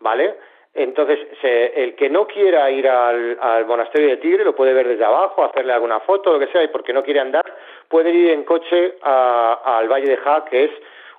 ¿vale? 0.00 0.34
Entonces, 0.74 1.18
el 1.42 1.94
que 1.94 2.10
no 2.10 2.26
quiera 2.26 2.70
ir 2.70 2.86
al, 2.86 3.64
monasterio 3.66 4.10
de 4.10 4.16
Tigre 4.18 4.44
lo 4.44 4.54
puede 4.54 4.74
ver 4.74 4.86
desde 4.86 5.06
abajo, 5.06 5.42
hacerle 5.42 5.72
alguna 5.72 6.00
foto, 6.00 6.34
lo 6.34 6.38
que 6.38 6.52
sea, 6.52 6.62
y 6.62 6.68
porque 6.68 6.92
no 6.92 7.02
quiere 7.02 7.20
andar, 7.20 7.44
puede 7.88 8.10
ir 8.10 8.30
en 8.30 8.44
coche 8.44 8.96
al 9.00 9.88
Valle 9.88 10.06
de 10.06 10.16
Ja, 10.18 10.44
que 10.44 10.64
es 10.64 10.70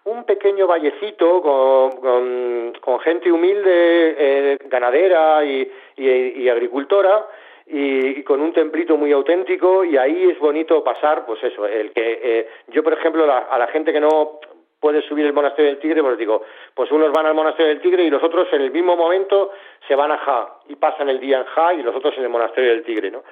un 0.04 0.26
pequeño 0.26 0.68
vallecito 0.68 1.42
con, 1.42 3.00
gente 3.02 3.32
humilde, 3.32 4.16
eh, 4.18 4.58
ganadera 4.66 5.44
y, 5.44 6.50
agricultora, 6.50 7.26
y, 7.70 8.24
con 8.24 8.42
un 8.42 8.54
templito 8.54 8.98
muy 8.98 9.12
auténtico 9.12 9.84
y 9.84 9.98
ahí 9.98 10.30
es 10.30 10.40
bonito 10.40 10.84
pasar, 10.84 11.26
pues 11.26 11.44
eso, 11.44 11.66
el 11.66 11.92
que 11.92 12.20
eh, 12.24 12.50
yo 12.68 12.84
por 12.84 12.94
ejemplo 12.94 13.26
a 13.32 13.58
la 13.58 13.68
gente 13.68 13.92
que 13.92 14.00
no 14.00 14.40
puede 14.80 15.02
subir 15.02 15.26
el 15.26 15.34
monasterio 15.34 15.72
del 15.72 15.80
Tigre, 15.80 16.04
pues 16.04 16.18
digo, 16.18 16.44
pues 16.74 16.92
unos 16.92 17.12
van 17.12 17.26
al 17.26 17.34
monasterio 17.34 17.70
del 17.70 17.82
Tigre 17.82 18.04
y 18.04 18.10
los 18.10 18.24
otros 18.24 18.48
en 18.52 18.62
el 18.62 18.72
mismo 18.72 18.96
momento 18.96 19.52
se 19.88 19.96
van 19.96 20.12
a 20.12 20.18
Ja 20.18 20.60
y 20.70 20.76
pasan 20.76 21.10
el 21.10 21.20
día 21.20 21.40
en 21.40 21.46
Ja 21.46 21.74
y 21.74 21.82
los 21.82 21.96
otros 21.96 22.16
en 22.18 22.24
el 22.24 22.30
monasterio 22.30 22.72
del 22.72 22.84
Tigre, 22.84 23.12
¿no? 23.12 23.24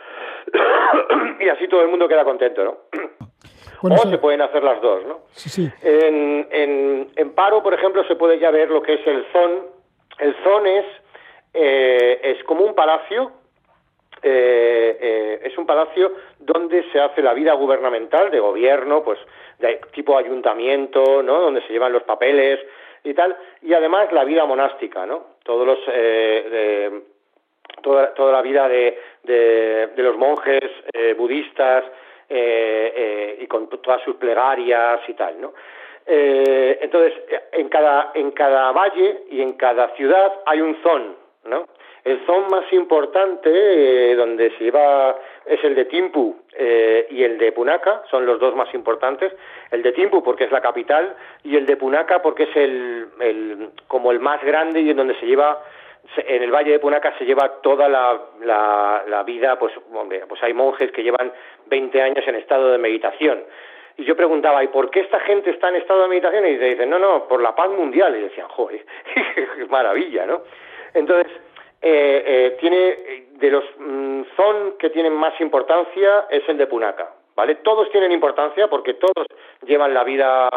y 1.39 1.49
así 1.49 1.67
todo 1.67 1.81
el 1.81 1.89
mundo 1.89 2.07
queda 2.07 2.23
contento, 2.23 2.63
¿no? 2.63 2.77
o 3.81 4.09
se 4.09 4.17
pueden 4.17 4.41
hacer 4.41 4.63
las 4.63 4.81
dos, 4.81 5.05
¿no? 5.05 5.19
Sí, 5.31 5.49
sí. 5.49 5.71
En, 5.83 6.47
en, 6.49 7.07
en, 7.15 7.35
Paro, 7.35 7.61
por 7.61 7.73
ejemplo, 7.73 8.03
se 8.05 8.15
puede 8.15 8.39
ya 8.39 8.49
ver 8.49 8.69
lo 8.71 8.81
que 8.81 8.93
es 8.93 9.07
el 9.07 9.25
ZON. 9.31 9.51
El 10.17 10.35
ZON 10.43 10.65
es, 10.65 10.85
eh, 11.53 12.19
es 12.23 12.43
como 12.45 12.63
un 12.63 12.73
palacio, 12.73 13.31
eh, 14.21 14.97
eh, 14.99 15.39
es 15.43 15.57
un 15.57 15.65
palacio 15.65 16.13
donde 16.39 16.83
se 16.91 16.99
hace 16.99 17.21
la 17.21 17.33
vida 17.33 17.53
gubernamental, 17.53 18.31
de 18.31 18.39
gobierno, 18.39 19.03
pues 19.03 19.19
de 19.59 19.81
tipo 19.91 20.17
ayuntamiento, 20.17 21.21
¿no? 21.21 21.41
Donde 21.41 21.61
se 21.61 21.73
llevan 21.73 21.93
los 21.93 22.03
papeles 22.03 22.59
y 23.03 23.13
tal, 23.13 23.35
y 23.61 23.73
además 23.73 24.11
la 24.11 24.23
vida 24.23 24.45
monástica, 24.45 25.05
¿no? 25.05 25.35
Todos 25.43 25.65
los... 25.67 25.85
De, 25.85 27.01
toda, 27.81 28.31
la 28.31 28.41
vida 28.41 28.67
de, 28.67 28.97
de, 29.23 30.03
los 30.03 30.17
monjes 30.17 30.63
budistas, 31.17 31.83
eh, 32.27 32.93
eh, 32.95 33.37
y 33.41 33.45
con 33.45 33.69
todas 33.69 34.01
sus 34.01 34.15
plegarias 34.15 34.99
y 35.07 35.13
tal, 35.13 35.39
¿no? 35.39 35.53
Eh, 36.07 36.79
entonces, 36.81 37.13
en 37.51 37.69
cada, 37.69 38.13
en 38.15 38.31
cada 38.31 38.71
valle 38.71 39.25
y 39.29 39.41
en 39.41 39.53
cada 39.53 39.89
ciudad 39.89 40.33
hay 40.47 40.59
un 40.59 40.75
zon, 40.81 41.15
¿no? 41.43 41.67
El 42.05 42.23
zon 42.27 42.47
más 42.51 42.71
importante, 42.71 44.15
donde 44.15 44.51
se 44.51 44.65
lleva, 44.65 45.15
es 45.43 45.63
el 45.63 45.73
de 45.73 45.85
Timpu 45.85 46.35
y 47.09 47.23
el 47.23 47.39
de 47.39 47.51
Punaca, 47.51 48.03
son 48.11 48.27
los 48.27 48.39
dos 48.39 48.55
más 48.55 48.71
importantes. 48.75 49.33
El 49.71 49.81
de 49.81 49.91
Timpu 49.91 50.23
porque 50.23 50.43
es 50.43 50.51
la 50.51 50.61
capital 50.61 51.15
y 51.43 51.55
el 51.55 51.65
de 51.65 51.75
Punaca 51.77 52.21
porque 52.21 52.43
es 52.43 52.55
el, 52.55 53.71
como 53.87 54.11
el 54.11 54.19
más 54.19 54.43
grande 54.43 54.81
y 54.81 54.91
en 54.91 54.97
donde 54.97 55.15
se 55.15 55.25
lleva 55.25 55.63
en 56.17 56.43
el 56.43 56.51
Valle 56.51 56.73
de 56.73 56.79
Punaca 56.79 57.17
se 57.17 57.25
lleva 57.25 57.61
toda 57.61 57.89
la, 57.89 58.21
la, 59.07 59.23
vida, 59.23 59.57
pues, 59.57 59.73
hombre, 59.91 60.23
pues 60.27 60.41
hay 60.43 60.53
monjes 60.53 60.91
que 60.91 61.01
llevan 61.01 61.31
20 61.65 62.01
años 62.01 62.27
en 62.27 62.35
estado 62.35 62.71
de 62.71 62.77
meditación. 62.77 63.43
Y 63.97 64.03
yo 64.03 64.15
preguntaba, 64.15 64.63
¿y 64.63 64.67
por 64.67 64.91
qué 64.91 64.99
esta 64.99 65.19
gente 65.21 65.49
está 65.49 65.69
en 65.69 65.77
estado 65.77 66.03
de 66.03 66.09
meditación? 66.09 66.45
Y 66.45 66.57
dicen, 66.57 66.89
no, 66.89 66.99
no, 66.99 67.27
por 67.27 67.41
la 67.41 67.55
paz 67.55 67.69
mundial. 67.71 68.15
Y 68.15 68.21
decían, 68.21 68.47
joder, 68.49 68.85
qué 69.55 69.65
maravilla, 69.69 70.25
¿no? 70.25 70.41
Entonces, 70.93 71.31
eh, 71.31 71.39
eh, 71.81 72.57
tiene, 72.59 73.27
de 73.31 73.51
los 73.51 73.63
mm, 73.77 74.21
zon 74.35 74.75
que 74.79 74.89
tienen 74.89 75.13
más 75.13 75.39
importancia 75.41 76.25
es 76.29 76.47
el 76.47 76.57
de 76.57 76.67
Punaca, 76.67 77.11
¿vale? 77.35 77.55
Todos 77.55 77.89
tienen 77.91 78.11
importancia 78.11 78.67
porque 78.67 78.95
todos 78.95 79.27
llevan 79.65 79.93
la 79.93 80.03
vida 80.03 80.49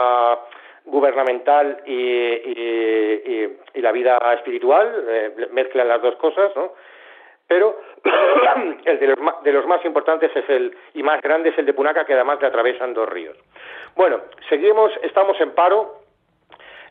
gubernamental 0.84 1.82
y, 1.86 3.56
la 3.74 3.92
vida 3.92 4.18
espiritual, 4.34 5.04
eh, 5.08 5.48
mezclan 5.52 5.88
las 5.88 6.02
dos 6.02 6.16
cosas, 6.16 6.54
¿no? 6.56 6.72
Pero 7.46 7.80
el 8.84 8.98
de 8.98 9.06
los, 9.06 9.18
de 9.42 9.52
los, 9.52 9.66
más 9.66 9.84
importantes 9.84 10.30
es 10.34 10.48
el 10.50 10.76
y 10.94 11.02
más 11.02 11.22
grande 11.22 11.50
es 11.50 11.58
el 11.58 11.64
de 11.64 11.72
Punaca, 11.72 12.04
que 12.04 12.14
además 12.14 12.40
le 12.40 12.48
atravesan 12.48 12.92
dos 12.92 13.08
ríos. 13.08 13.36
Bueno, 13.96 14.20
seguimos, 14.48 14.92
estamos 15.02 15.40
en 15.40 15.52
paro. 15.52 15.97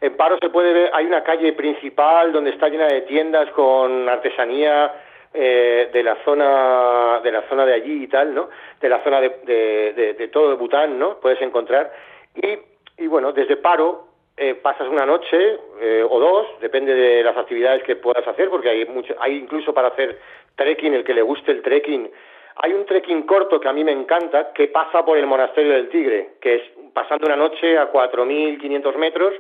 En 0.02 0.16
paro 0.16 0.38
se 0.42 0.50
puede 0.50 0.74
ver, 0.74 0.92
hay 0.94 1.06
una 1.06 1.24
calle 1.24 1.54
principal 1.54 2.32
donde 2.32 2.52
está 2.52 2.70
llena 2.70 2.88
de 2.88 3.02
tiendas 3.02 3.50
con 3.52 4.08
artesanía 4.08 4.94
eh, 5.34 5.90
de 5.92 6.04
la 6.04 6.18
zona 6.24 7.20
de 7.24 7.32
la 7.32 7.42
zona 7.50 7.66
de 7.66 7.74
allí 7.74 8.04
y 8.04 8.08
tal, 8.08 8.34
¿no? 8.34 8.50
De 8.80 8.90
la 8.90 9.04
zona 9.04 9.20
de, 9.22 9.30
de, 9.46 10.14
de, 10.14 10.28
todo 10.30 10.56
Bután, 10.58 10.98
¿no? 10.98 11.20
Puedes 11.20 11.42
encontrar 11.42 11.92
y 12.36 12.58
y 12.98 13.08
bueno, 13.08 13.32
desde 13.32 13.58
paro 13.58 14.08
eh, 14.36 14.56
pasas 14.56 14.88
una 14.88 15.06
noche 15.06 15.60
eh, 15.82 16.04
o 16.08 16.20
dos, 16.20 16.60
depende 16.60 16.94
de 16.94 17.24
las 17.24 17.38
actividades 17.38 17.84
que 17.84 17.96
puedas 17.96 18.28
hacer, 18.28 18.50
porque 18.50 18.70
hay, 18.70 18.86
mucho, 18.86 19.16
hay 19.20 19.36
incluso 19.36 19.74
para 19.74 19.90
hacer 19.90 20.20
trekking, 20.56 20.94
el 20.94 21.04
que 21.04 21.14
le 21.14 21.22
guste 21.22 21.52
el 21.52 21.62
trekking. 21.62 22.10
Hay 22.56 22.74
un 22.74 22.86
trekking 22.86 23.24
corto 23.24 23.60
que 23.60 23.68
a 23.68 23.74
mí 23.74 23.84
me 23.84 23.92
encanta, 23.92 24.52
que 24.52 24.68
pasa 24.68 25.06
por 25.06 25.18
el 25.18 25.28
Monasterio 25.28 25.74
del 25.74 25.90
Tigre, 25.90 26.32
que 26.42 26.56
es 26.56 26.62
pasando 26.94 27.28
una 27.28 27.36
noche 27.36 27.78
a 27.78 27.92
4.500 27.92 28.96
metros 28.96 29.34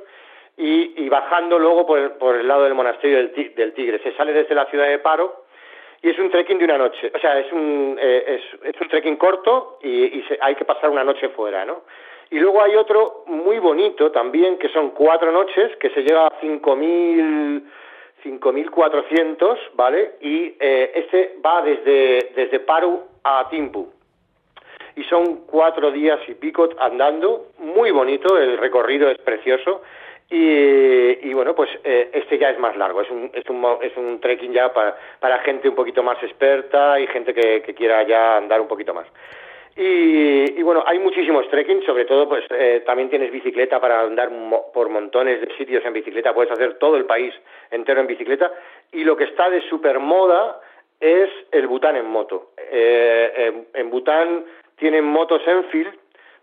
y, 0.58 1.08
bajando 1.08 1.60
luego 1.60 1.86
por 1.86 2.00
el, 2.00 2.12
por 2.12 2.36
el 2.36 2.48
lado 2.48 2.64
del 2.64 2.74
Monasterio 2.74 3.30
del, 3.30 3.74
Tigre. 3.74 4.00
Se 4.00 4.14
sale 4.14 4.34
desde 4.34 4.56
la 4.56 4.66
ciudad 4.66 4.88
de 4.88 5.00
Paro 5.00 5.46
y 6.02 6.10
es 6.10 6.18
un 6.18 6.32
trekking 6.32 6.58
de 6.58 6.66
una 6.66 6.80
noche. 6.80 7.12
O 7.14 7.20
sea, 7.20 7.40
es 7.40 7.52
un, 7.52 7.98
eh, 8.02 8.40
es, 8.40 8.76
es, 8.76 8.82
un 8.82 8.88
trekking 8.88 9.18
corto 9.18 9.78
y, 9.84 10.24
se, 10.28 10.38
hay 10.42 10.56
que 10.56 10.66
pasar 10.66 10.90
una 10.90 11.04
noche 11.04 11.30
fuera, 11.30 11.64
¿no? 11.64 11.84
Y 12.30 12.40
luego 12.40 12.62
hay 12.62 12.76
otro 12.76 13.24
muy 13.28 13.60
bonito 13.60 14.12
también, 14.12 14.58
que 14.58 14.68
son 14.70 14.90
cuatro 14.90 15.32
noches, 15.32 15.76
que 15.78 15.90
se 15.92 16.02
llega 16.02 16.28
a 16.28 16.42
5.000... 16.42 17.64
5.400, 18.24 19.58
¿vale? 19.76 20.16
Y 20.22 20.56
eh, 20.60 20.92
este 20.96 21.38
va 21.46 21.62
desde, 21.62 22.32
desde 22.36 22.60
Paru 22.60 23.04
a 23.24 23.48
Timpu. 23.50 23.90
Y 24.96 25.04
son 25.04 25.46
cuatro 25.46 25.92
días 25.92 26.20
y 26.28 26.34
pico 26.34 26.68
andando, 26.80 27.50
muy 27.60 27.92
bonito, 27.92 28.38
el 28.38 28.58
recorrido 28.58 29.10
es 29.10 29.20
precioso. 29.20 29.84
Y, 30.30 31.30
y 31.30 31.34
bueno, 31.34 31.56
pues 31.56 31.70
eh, 31.84 32.10
este 32.14 32.38
ya 32.38 32.50
es 32.50 32.60
más 32.60 32.76
largo, 32.76 33.02
es 33.02 33.10
un, 33.10 33.32
es 33.34 33.50
un, 33.50 33.66
es 33.82 33.96
un 33.96 34.20
trekking 34.20 34.52
ya 34.52 34.74
para, 34.74 34.98
para 35.20 35.40
gente 35.40 35.70
un 35.70 35.76
poquito 35.76 36.04
más 36.04 36.22
experta 36.22 37.00
y 37.00 37.08
gente 37.08 37.34
que, 37.34 37.62
que 37.62 37.74
quiera 37.74 38.04
ya 38.04 38.38
andar 38.38 38.60
un 38.60 38.68
poquito 38.68 38.94
más. 38.94 39.08
Y, 39.80 40.64
bueno, 40.64 40.84
hay 40.88 40.98
muchísimos 40.98 41.48
trekking, 41.50 41.84
sobre 41.84 42.06
todo 42.06 42.28
pues 42.28 42.44
eh, 42.50 42.82
también 42.84 43.12
tienes 43.12 43.32
bicicleta 43.32 43.80
para 43.80 44.02
andar 44.02 44.32
por 44.74 44.90
montones 44.90 45.40
de 45.40 45.56
sitios 45.56 45.86
en 45.86 45.94
bicicleta, 45.94 46.34
puedes 46.34 46.52
hacer 46.52 46.80
todo 46.80 46.98
el 46.98 47.06
país 47.06 47.32
entero 47.70 48.02
en 48.02 48.08
bicicleta. 48.08 48.52
Y 48.92 49.04
lo 49.04 49.16
que 49.16 49.26
está 49.26 49.52
de 49.52 49.62
super 49.70 50.00
moda 50.00 50.60
es 51.00 51.30
el 51.52 51.68
Bután 51.68 51.96
en 51.96 52.08
moto. 52.08 52.54
Eh, 52.72 53.66
en 53.76 53.90
Bután 53.92 54.46
tienen 54.78 55.06
motos 55.06 55.44
Enfield, 55.46 55.94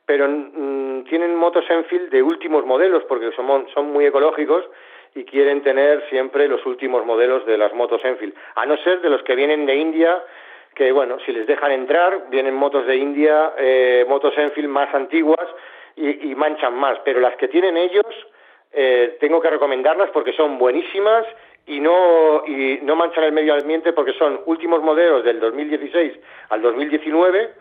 pero 0.07 0.29
mm, 0.29 1.05
tienen 1.05 1.35
motos 1.37 1.65
Enfield 1.69 2.11
de 2.11 2.23
últimos 2.23 2.65
modelos 2.65 3.05
porque 3.05 3.33
son, 3.33 3.67
son 3.73 3.93
muy 3.93 4.07
ecológicos 4.07 4.65
y 5.15 5.25
quieren 5.25 5.63
tener 5.63 6.05
siempre 6.09 6.49
los 6.49 6.65
últimos 6.67 7.07
modelos 7.07 7.47
de 7.47 7.57
las 7.57 7.73
motos 7.73 8.05
Enfield, 8.05 8.35
a 8.57 8.67
no 8.67 8.77
ser 8.79 9.01
de 9.01 9.11
los 9.11 9.23
que 9.23 9.35
vienen 9.35 9.65
de 9.65 9.77
India, 9.77 10.23
que 10.75 10.91
bueno, 10.91 11.19
si 11.25 11.33
les 11.33 11.47
dejan 11.47 11.71
entrar, 11.71 12.29
vienen 12.31 12.55
motos 12.55 12.87
de 12.87 12.97
India, 12.97 13.53
eh, 13.57 14.05
motos 14.09 14.37
Enfield 14.37 14.69
más 14.69 14.93
antiguas 14.95 15.47
y, 15.97 16.35
manchan 16.35 16.75
más, 16.75 16.99
pero 17.05 17.21
las 17.21 17.37
que 17.37 17.47
tienen 17.47 17.77
ellos 17.77 18.07
eh, 18.73 19.17
tengo 19.21 19.41
que 19.41 19.49
recomendarlas 19.49 20.11
porque 20.11 20.33
son 20.33 20.59
buenísimas 20.59 21.25
y 21.67 21.79
no, 21.79 22.43
y 22.45 22.81
no 22.83 22.97
manchan 22.97 23.23
el 23.23 23.33
medio 23.33 23.55
ambiente 23.55 23.93
porque 23.93 24.13
son 24.15 24.41
últimos 24.47 24.83
modelos 24.83 25.23
del 25.23 25.39
2016 25.39 26.19
al 26.49 26.61
2019 26.61 27.53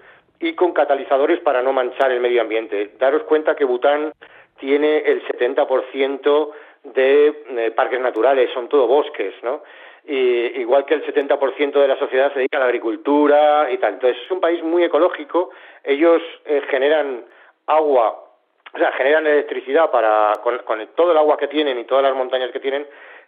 y 0.44 0.54
con 0.56 0.74
catalizadores 0.74 1.40
para 1.40 1.62
no 1.62 1.72
manchar 1.72 2.12
el 2.12 2.20
medio 2.20 2.42
ambiente. 2.42 2.92
Daros 3.00 3.24
cuenta 3.24 3.56
que 3.56 3.64
Bután 3.64 4.12
tiene 4.60 4.98
el 4.98 5.26
70% 5.26 6.52
de 6.84 7.28
eh, 7.28 7.72
parques 7.72 8.02
naturales, 8.02 8.52
son 8.54 8.68
todo 8.68 8.86
bosques, 8.86 9.34
¿no? 9.42 9.64
Igual 10.06 10.84
que 10.84 10.96
el 10.96 11.06
70% 11.06 11.80
de 11.80 11.88
la 11.88 11.98
sociedad 11.98 12.34
se 12.34 12.40
dedica 12.40 12.58
a 12.58 12.60
la 12.60 12.66
agricultura 12.66 13.72
y 13.72 13.78
tal. 13.78 13.94
Entonces 13.94 14.22
es 14.22 14.32
un 14.32 14.42
país 14.42 14.62
muy 14.62 14.84
ecológico. 14.84 15.52
Ellos 15.82 16.22
eh, 16.44 16.62
generan 16.70 17.24
agua, 17.68 18.26
o 18.74 18.78
sea, 18.78 18.92
generan 18.92 19.26
electricidad 19.26 19.92
para, 19.92 20.34
con, 20.44 20.58
con, 20.60 20.86
todo 20.88 21.14
el 21.14 21.18
agua 21.18 21.38
que 21.38 21.48
tienen 21.48 21.80
y 21.80 21.86
todas 21.86 22.04
las 22.04 22.16
montañas 22.16 22.52
que 22.52 22.60
tienen, 22.60 22.86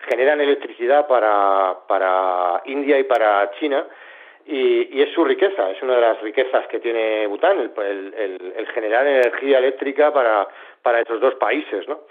generan 0.10 0.42
electricidad 0.42 1.08
para, 1.08 1.78
para 1.88 2.62
India 2.66 3.00
y 3.00 3.06
para 3.06 3.52
China 3.52 3.86
y, 4.48 5.02
es 5.02 5.12
su 5.14 5.24
riqueza, 5.24 5.72
es 5.72 5.82
una 5.82 5.96
de 5.96 6.02
las 6.02 6.22
riquezas 6.22 6.68
que 6.68 6.80
tiene 6.80 7.26
Bután, 7.28 7.72
el, 7.78 8.68
generar 8.74 9.08
energía 9.08 9.58
eléctrica 9.58 10.14
para, 10.14 10.48
para 10.82 11.02
esos 11.02 11.20
dos 11.20 11.36
países, 11.36 11.88
¿no? 11.88 12.02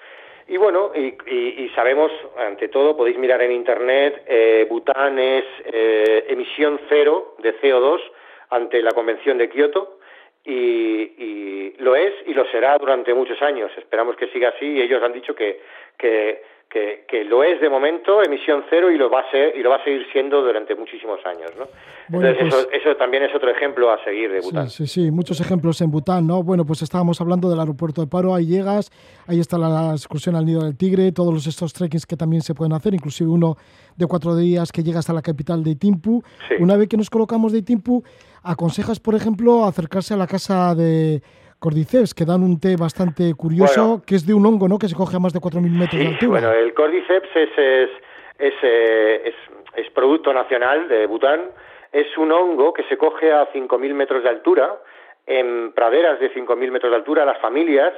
Y 0.47 0.59
bueno, 0.59 0.93
y, 0.95 1.69
sabemos, 1.75 2.13
ante 2.37 2.69
todo, 2.69 2.97
podéis 2.97 3.17
mirar 3.17 3.41
en 3.41 3.53
Internet, 3.53 4.25
eh, 4.27 4.67
Bután 4.69 5.19
es 5.19 5.45
eh, 5.65 6.27
emisión 6.29 6.81
cero 6.89 7.35
de 7.39 7.59
CO2 7.61 8.01
ante 8.51 8.83
la 8.83 8.91
Convención 8.91 9.39
de 9.39 9.49
Kioto 9.49 10.01
y, 10.45 11.73
lo 11.79 11.97
es 11.97 12.15
y 12.27 12.35
lo 12.35 12.47
será 12.51 12.77
durante 12.79 13.13
muchos 13.15 13.41
años. 13.43 13.71
Esperamos 13.77 14.17
que 14.17 14.29
siga 14.29 14.51
así 14.51 14.65
y 14.65 14.83
ellos 14.83 15.03
han 15.03 15.13
dicho 15.13 15.35
que 15.35 15.61
que, 16.69 17.25
lo 17.25 17.45
es 17.45 17.61
de 17.61 17.71
momento, 17.71 18.23
emisión 18.23 18.65
cero, 18.69 18.91
y 18.91 18.99
lo 18.99 19.09
va 19.09 19.21
a 19.21 19.31
ser, 19.31 19.57
y 19.57 19.63
lo 19.63 19.71
va 19.71 19.77
a 19.77 19.85
seguir 19.85 20.07
siendo 20.13 20.43
durante 20.43 20.75
muchísimos 20.75 21.21
años, 21.25 21.53
¿no? 21.57 21.67
Entonces 22.09 22.37
pues 22.51 22.69
eso, 22.73 22.97
también 22.97 23.23
es 23.23 23.35
otro 23.35 23.51
ejemplo 23.51 23.91
a 23.91 24.03
seguir 24.03 24.33
de 24.33 24.41
Bután. 24.41 24.69
Sí, 24.69 24.87
sí, 24.87 25.11
muchos 25.11 25.41
ejemplos 25.41 25.81
en 25.81 25.91
Bután, 25.91 26.27
¿no? 26.27 26.43
Bueno, 26.43 26.65
pues 26.65 26.83
estábamos 26.83 27.21
hablando 27.21 27.49
del 27.49 27.61
aeropuerto 27.61 28.01
de 28.01 28.09
Paro, 28.09 28.35
ahí 28.35 28.47
llegas, 28.47 28.91
ahí 29.27 29.39
está 29.39 29.57
la 29.57 29.93
excursión 29.93 30.35
al 30.35 30.45
Nido 30.45 30.65
del 30.65 30.77
Tigre, 30.77 31.13
todos 31.13 31.47
estos 31.47 31.73
trekkings 31.73 32.07
que 32.07 32.17
también 32.17 32.43
se 32.43 32.55
pueden 32.55 32.73
hacer, 32.73 32.93
inclusive 32.93 33.31
uno 33.31 33.57
de 33.97 34.07
cuatro 34.07 34.35
días 34.37 34.73
que 34.73 34.83
llega 34.83 34.99
hasta 34.99 35.13
la 35.13 35.23
capital 35.23 35.63
de 35.63 35.71
Itimpu. 35.71 36.23
Una 36.59 36.77
vez 36.77 36.89
que 36.89 36.97
nos 36.97 37.09
colocamos 37.09 37.53
de 37.53 37.59
Itimpu, 37.59 38.03
aconsejas, 38.43 38.99
por 38.99 39.15
ejemplo, 39.15 39.65
acercarse 39.65 40.15
a 40.15 40.17
la 40.17 40.27
casa 40.27 40.75
de 40.75 41.23
cordyceps, 41.65 42.13
que 42.13 42.27
dan 42.29 42.43
un 42.45 42.59
té 42.61 42.77
bastante 42.77 43.33
curioso, 43.33 44.03
que 44.07 44.17
es 44.17 44.27
de 44.27 44.35
un 44.35 44.45
hongo, 44.45 44.69
¿no? 44.69 44.79
Que 44.79 44.89
se 44.89 44.95
coge 44.95 45.17
a 45.17 45.21
más 45.25 45.33
de 45.33 45.41
4.000 45.41 45.71
metros 45.71 45.99
de 45.99 46.09
altura. 46.09 46.41
Bueno, 46.41 46.53
el 46.53 46.75
cordyceps 46.75 47.31
es, 47.35 47.51
es, 48.39 48.55
eh, 48.63 49.33
es, 49.33 49.37
es, 49.77 49.91
producto 49.93 50.35
nacional 50.35 50.89
de 50.89 51.07
Bután. 51.07 51.41
Es 51.91 52.19
un 52.19 52.33
hongo 52.33 52.75
que 52.75 52.85
se 52.85 52.99
coge 52.99 53.33
a 53.33 53.51
5.000 53.51 53.95
metros 53.95 54.23
de 54.23 54.29
altura, 54.29 54.77
en 55.27 55.73
praderas 55.73 56.21
de 56.21 56.35
5.000 56.35 56.71
metros 56.71 56.91
de 56.91 56.97
altura. 56.97 57.25
Las 57.25 57.41
familias 57.41 57.95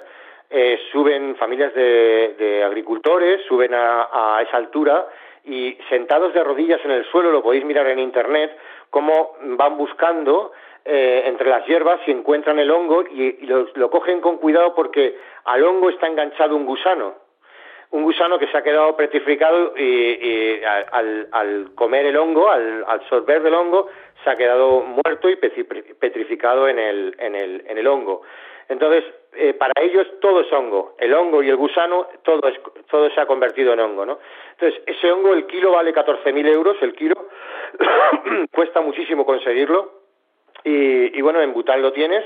eh, 0.48 0.79
suben, 0.92 1.35
familias 1.35 1.74
de, 1.74 2.37
de 2.38 2.62
agricultores, 2.62 3.40
suben 3.48 3.74
a, 3.74 4.09
a 4.12 4.42
esa 4.42 4.59
altura 4.59 5.09
y 5.44 5.76
sentados 5.88 6.33
de 6.35 6.44
rodillas 6.44 6.81
en 6.85 6.92
el 6.92 7.05
suelo, 7.07 7.33
lo 7.33 7.42
podéis 7.42 7.64
mirar 7.64 7.88
en 7.88 7.98
internet, 7.98 8.57
cómo 8.90 9.37
van 9.59 9.76
buscando 9.76 10.52
eh, 10.88 11.25
entre 11.27 11.51
las 11.51 11.66
hierbas 11.66 11.99
y 12.07 12.12
encuentran 12.12 12.61
el 12.61 12.70
hongo 12.70 13.03
y, 13.03 13.44
lo, 13.46 13.90
cogen 13.90 14.20
con 14.20 14.38
cuidado 14.38 14.72
porque 14.72 15.18
al 15.44 15.64
hongo 15.64 15.90
está 15.90 16.07
enganchado 16.07 16.55
un 16.55 16.64
gusano. 16.64 17.14
Un 17.90 18.05
gusano 18.05 18.38
que 18.38 18.46
se 18.46 18.57
ha 18.57 18.62
quedado 18.62 18.96
petrificado 18.96 19.77
y, 19.77 20.61
al, 20.62 21.72
comer 21.75 22.07
el 22.07 22.16
hongo, 22.16 22.49
al 22.49 22.85
absorber 22.87 23.42
del 23.42 23.55
hongo, 23.55 23.88
se 24.22 24.31
ha 24.31 24.37
quedado 24.37 24.81
muerto 24.83 25.29
y 25.29 25.35
petrificado 25.35 26.68
en 26.68 26.79
el, 26.79 27.16
en 27.18 27.35
el, 27.35 27.64
en 27.66 27.79
el 27.79 27.87
hongo. 27.88 28.22
Entonces, 28.68 29.03
eh, 29.35 29.55
para 29.55 29.72
ellos 29.81 30.07
todo 30.20 30.42
es 30.42 30.53
hongo. 30.53 30.94
El 30.99 31.14
hongo 31.14 31.42
y 31.42 31.49
el 31.49 31.57
gusano, 31.57 32.07
todo, 32.22 32.49
es, 32.49 32.61
todo 32.88 33.11
se 33.11 33.20
ha 33.20 33.27
convertido 33.27 33.72
en 33.72 33.81
hongo, 33.81 34.07
¿no? 34.07 34.20
Entonces, 34.53 34.83
ese 34.87 35.11
hongo, 35.11 35.35
el 35.35 35.46
kilo 35.46 35.72
vale 35.72 35.92
14.000 35.92 36.46
euros, 36.49 36.77
el 36.81 36.94
kilo, 36.94 37.14
cuesta 38.53 38.81
muchísimo 38.81 39.27
conseguirlo 39.27 39.95
y, 40.68 41.20
bueno, 41.20 41.40
en 41.40 41.52
Bután 41.52 41.81
lo 41.81 41.92
tienes. 41.92 42.24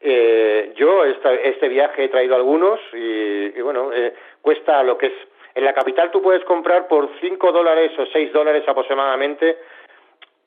Eh, 0.00 0.72
yo 0.76 1.04
este 1.04 1.68
viaje 1.68 2.04
he 2.04 2.08
traído 2.08 2.34
algunos 2.34 2.80
y, 2.92 3.60
bueno, 3.60 3.92
eh, 3.92 4.12
cuesta 4.42 4.82
lo 4.82 4.98
que 4.98 5.06
es... 5.06 5.12
En 5.54 5.64
la 5.64 5.72
capital 5.72 6.10
tú 6.10 6.20
puedes 6.20 6.44
comprar 6.44 6.86
por 6.86 7.08
5 7.20 7.52
dólares 7.52 7.92
o 7.98 8.04
6 8.06 8.32
dólares 8.32 8.64
aproximadamente 8.66 9.56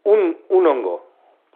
un, 0.04 0.38
un 0.50 0.68
hongo, 0.68 1.08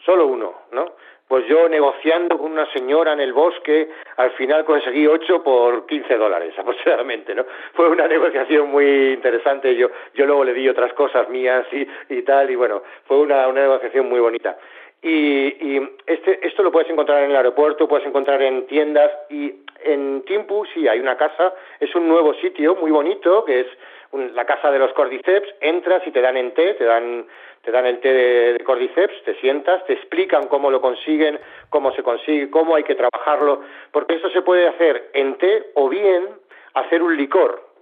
solo 0.03 0.25
uno, 0.25 0.53
¿no? 0.71 0.85
Pues 1.27 1.45
yo 1.47 1.67
negociando 1.69 2.37
con 2.37 2.51
una 2.51 2.71
señora 2.73 3.13
en 3.13 3.19
el 3.19 3.33
bosque, 3.33 3.89
al 4.17 4.31
final 4.31 4.65
conseguí 4.65 5.05
8 5.05 5.43
por 5.43 5.85
15 5.85 6.17
dólares 6.17 6.53
aproximadamente, 6.57 7.35
¿no? 7.35 7.45
Fue 7.73 7.89
una 7.89 8.07
negociación 8.07 8.69
muy 8.69 9.13
interesante, 9.13 9.75
yo, 9.75 9.89
yo 10.13 10.25
luego 10.25 10.45
le 10.45 10.53
di 10.53 10.67
otras 10.67 10.93
cosas 10.93 11.29
mías 11.29 11.65
y, 11.71 11.87
y 12.09 12.21
tal, 12.23 12.49
y 12.49 12.55
bueno, 12.55 12.81
fue 13.05 13.17
una, 13.17 13.47
una 13.47 13.61
negociación 13.61 14.07
muy 14.07 14.19
bonita. 14.19 14.57
Y, 15.03 15.81
este, 16.07 16.47
esto 16.47 16.63
lo 16.63 16.71
puedes 16.71 16.89
encontrar 16.89 17.23
en 17.23 17.31
el 17.31 17.35
aeropuerto, 17.35 17.89
puedes 17.89 18.07
encontrar 18.07 18.41
en 18.41 18.65
tiendas 18.67 19.11
y 19.29 19.53
en 19.83 20.23
Timpu 20.23 20.65
sí 20.73 20.87
hay 20.87 20.99
una 20.99 21.17
casa, 21.17 21.53
es 21.81 21.93
un 21.93 22.07
nuevo 22.07 22.33
sitio 22.35 22.75
muy 22.75 22.89
bonito 22.89 23.43
que 23.43 23.59
es 23.61 23.67
la 24.33 24.45
casa 24.45 24.71
de 24.71 24.79
los 24.79 24.93
cordyceps, 24.93 25.55
entras 25.59 26.07
y 26.07 26.11
te 26.11 26.21
dan 26.21 26.37
en 26.37 26.53
té, 26.53 26.75
te 26.75 26.85
dan, 26.85 27.25
te 27.63 27.71
dan 27.71 27.85
el 27.85 27.99
té 27.99 28.13
de, 28.13 28.53
de, 28.53 28.63
cordyceps, 28.63 29.23
te 29.23 29.35
sientas, 29.41 29.85
te 29.85 29.93
explican 29.93 30.47
cómo 30.47 30.71
lo 30.71 30.79
consiguen, 30.79 31.37
cómo 31.69 31.91
se 31.93 32.03
consigue, 32.03 32.49
cómo 32.49 32.75
hay 32.75 32.83
que 32.83 32.95
trabajarlo, 32.95 33.61
porque 33.91 34.15
eso 34.15 34.29
se 34.29 34.41
puede 34.41 34.67
hacer 34.67 35.09
en 35.13 35.35
té 35.35 35.71
o 35.73 35.89
bien 35.89 36.29
hacer 36.75 37.03
un 37.03 37.17
licor, 37.17 37.72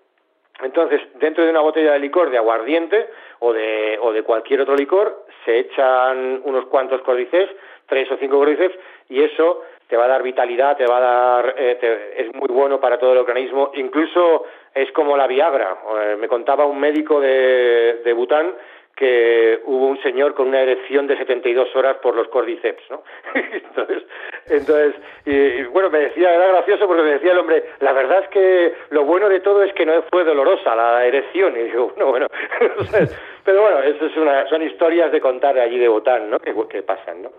entonces, 0.63 1.02
dentro 1.15 1.43
de 1.43 1.50
una 1.50 1.62
botella 1.62 1.93
de 1.93 2.00
licor 2.00 2.30
de 2.30 2.38
aguardiente 2.38 3.10
o 3.39 3.54
de, 3.54 3.97
o 4.02 4.12
de 4.12 4.24
cualquier 4.24 4.62
otro 4.62 4.76
licor, 4.76 5.26
se 5.45 5.60
echan 5.60 6.41
unos 6.43 6.65
cuantos 6.65 7.02
cordyceps, 7.02 7.52
tres 7.88 8.12
o 8.12 8.17
cinco 8.17 8.38
cordyceps, 8.38 8.76
y 9.10 9.24
eso 9.24 9.63
te 9.88 9.97
va 9.97 10.06
a 10.06 10.08
dar 10.08 10.24
vitalidad, 10.24 10.78
te 10.78 10.86
va 10.86 10.97
a 10.97 11.02
dar, 11.02 11.56
eh, 11.58 12.13
es 12.17 12.34
muy 12.34 12.47
bueno 12.47 12.80
para 12.80 12.97
todo 12.97 13.12
el 13.12 13.17
organismo, 13.17 13.71
incluso 13.74 14.45
es 14.74 14.89
como 14.93 15.17
la 15.17 15.28
Viagra. 15.28 15.78
Eh, 16.02 16.15
me 16.17 16.30
contaba 16.30 16.65
un 16.65 16.80
médico 16.80 17.19
de, 17.19 18.02
de 18.04 18.13
Bután 18.13 18.56
que 18.95 19.60
hubo 19.65 19.88
un 19.88 20.01
señor 20.01 20.34
con 20.34 20.47
una 20.47 20.62
erección 20.62 21.08
de 21.08 21.17
72 21.17 21.75
horas 21.75 21.97
por 21.97 22.15
los 22.15 22.27
cordyceps, 22.27 22.84
¿no? 22.89 23.04
entonces, 23.34 24.04
entonces 24.47 24.95
y, 25.25 25.63
bueno, 25.63 25.89
me 25.89 25.99
decía, 25.99 26.34
era 26.34 26.47
gracioso 26.47 26.88
porque 26.88 27.04
me 27.04 27.12
decía 27.13 27.32
el 27.32 27.39
hombre, 27.39 27.63
la 27.80 27.93
verdad 27.93 28.23
es 28.23 28.30
que 28.30 28.73
lo 28.89 29.06
bueno 29.06 29.30
de 29.30 29.39
todo 29.39 29.63
es 29.63 29.73
que 29.73 29.86
no 29.86 30.01
fue 30.12 30.23
dolorosa 30.23 30.75
la 30.75 31.06
erección, 31.06 31.56
y 31.58 31.63
digo, 31.63 31.93
no, 31.97 32.08
bueno, 32.08 32.27
pero 33.45 33.62
bueno, 33.62 33.80
eso 33.80 34.06
es 34.06 34.17
una, 34.17 34.47
son 34.49 34.62
historias 34.62 35.12
de 35.12 35.21
contar 35.21 35.58
allí 35.58 35.77
de 35.77 35.88
Botán, 35.88 36.30
¿no? 36.30 36.39
Que, 36.39 36.54
que 36.69 36.84
pasan, 36.84 37.23
¿no? 37.23 37.32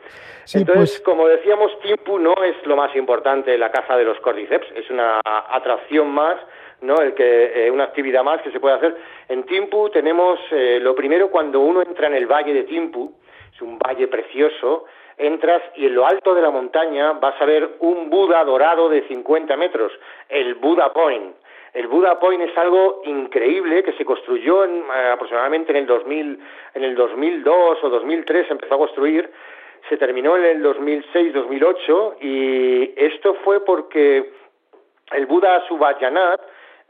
entonces, 0.55 0.75
pues 0.75 1.01
como 1.01 1.29
decíamos, 1.29 1.79
Timpu 1.81 2.19
no 2.19 2.35
es 2.43 2.57
lo 2.67 2.77
más 2.77 2.95
importante 2.97 3.57
la 3.57 3.71
caza 3.71 3.97
de 3.97 4.05
los 4.05 4.19
cordyceps, 4.21 4.67
es 4.75 4.91
una 4.91 5.21
atracción 5.25 6.09
más 6.09 6.37
¿no? 6.83 7.01
El 7.01 7.15
que, 7.15 7.67
eh, 7.67 7.71
una 7.71 7.85
actividad 7.85 8.23
más 8.23 8.43
que 8.43 8.51
se 8.51 8.61
puede 8.61 8.77
hacer. 8.77 8.97
En 9.29 9.45
Timpu 9.45 9.89
tenemos 9.91 10.39
eh, 10.51 10.79
lo 10.81 10.95
primero 10.95 11.31
cuando 11.31 11.61
uno 11.61 11.83
entra 11.83 12.09
en 12.09 12.15
el 12.15 12.27
valle 12.27 12.53
de 12.53 12.65
Timpu, 12.65 13.13
es 13.55 13.63
un 13.63 13.79
valle 13.79 14.09
precioso, 14.09 14.85
entras 15.17 15.63
y 15.77 15.87
en 15.87 15.95
lo 15.95 16.07
alto 16.07 16.35
de 16.35 16.43
la 16.43 16.51
montaña 16.51 17.13
vas 17.13 17.41
a 17.41 17.45
ver 17.45 17.77
un 17.81 18.11
Buda 18.11 18.45
dorado 18.45 18.89
de 18.89 19.03
50 19.09 19.57
metros, 19.57 19.93
el 20.29 20.55
Buda 20.57 20.93
Point. 20.93 21.37
El 21.73 21.87
Buda 21.87 22.21
Point 22.21 22.43
es 22.43 22.59
algo 22.59 23.01
increíble 23.05 23.83
que 23.83 23.93
se 23.95 24.05
construyó 24.05 24.65
en, 24.65 24.79
eh, 24.81 25.11
aproximadamente 25.13 25.73
en 25.73 25.79
el 25.79 25.87
2000, 25.87 26.39
en 26.75 26.85
el 26.85 26.95
2002 26.95 27.79
o 27.83 27.89
2003 27.89 28.47
se 28.47 28.53
empezó 28.53 28.75
a 28.75 28.79
construir 28.79 29.31
se 29.89 29.97
terminó 29.97 30.37
en 30.37 30.45
el 30.45 30.63
2006-2008 30.63 32.17
y 32.21 32.95
esto 32.97 33.35
fue 33.45 33.65
porque 33.65 34.33
el 35.13 35.27
Buda 35.27 35.67
Subhayanat 35.69 36.41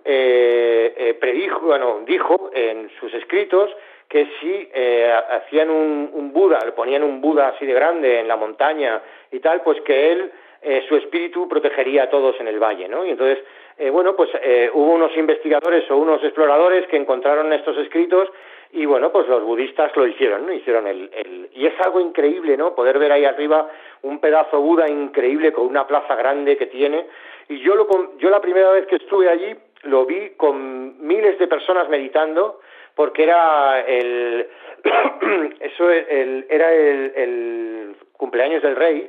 eh, 0.04 0.94
eh, 0.96 1.14
predijo, 1.14 1.60
bueno, 1.60 2.00
dijo 2.06 2.50
en 2.54 2.90
sus 3.00 3.12
escritos 3.14 3.70
que 4.08 4.26
si 4.40 4.68
eh, 4.74 5.10
hacían 5.30 5.70
un, 5.70 6.10
un, 6.12 6.32
Buda, 6.32 6.58
le 6.64 6.72
ponían 6.72 7.02
un 7.02 7.20
Buda 7.20 7.48
así 7.48 7.64
de 7.64 7.72
grande 7.72 8.20
en 8.20 8.28
la 8.28 8.36
montaña 8.36 9.00
y 9.30 9.40
tal, 9.40 9.62
pues 9.62 9.80
que 9.80 10.12
él, 10.12 10.30
eh, 10.60 10.84
su 10.88 10.96
espíritu 10.96 11.48
protegería 11.48 12.04
a 12.04 12.10
todos 12.10 12.38
en 12.38 12.46
el 12.46 12.62
valle, 12.62 12.88
¿no? 12.88 13.06
Y 13.06 13.10
entonces, 13.10 13.42
eh, 13.78 13.90
bueno, 13.90 14.14
pues 14.14 14.30
eh, 14.42 14.70
hubo 14.72 14.92
unos 14.92 15.16
investigadores 15.16 15.90
o 15.90 15.96
unos 15.96 16.22
exploradores 16.22 16.86
que 16.88 16.96
encontraron 16.96 17.52
estos 17.52 17.76
escritos 17.78 18.28
y 18.70 18.86
bueno, 18.86 19.10
pues 19.10 19.26
los 19.28 19.42
budistas 19.42 19.90
lo 19.96 20.06
hicieron, 20.06 20.46
¿no? 20.46 20.52
Hicieron 20.52 20.86
el, 20.86 21.10
el, 21.12 21.48
y 21.54 21.66
es 21.66 21.74
algo 21.80 22.00
increíble, 22.00 22.56
¿no? 22.56 22.74
Poder 22.74 22.98
ver 22.98 23.12
ahí 23.12 23.24
arriba 23.24 23.68
un 24.02 24.20
pedazo 24.20 24.60
Buda 24.60 24.88
increíble 24.88 25.52
con 25.52 25.66
una 25.66 25.86
plaza 25.86 26.14
grande 26.16 26.56
que 26.56 26.66
tiene. 26.66 27.06
Y 27.48 27.60
yo 27.60 27.74
lo, 27.74 28.16
yo 28.18 28.30
la 28.30 28.40
primera 28.40 28.70
vez 28.70 28.86
que 28.86 28.96
estuve 28.96 29.28
allí 29.28 29.56
lo 29.82 30.06
vi 30.06 30.30
con 30.36 31.06
miles 31.06 31.38
de 31.38 31.48
personas 31.48 31.88
meditando, 31.88 32.60
porque 32.94 33.24
era 33.24 33.80
el, 33.80 34.48
eso 35.60 35.90
el, 35.90 36.46
era 36.48 36.72
el, 36.72 37.12
el 37.16 37.96
cumpleaños 38.16 38.62
del 38.62 38.76
rey 38.76 39.08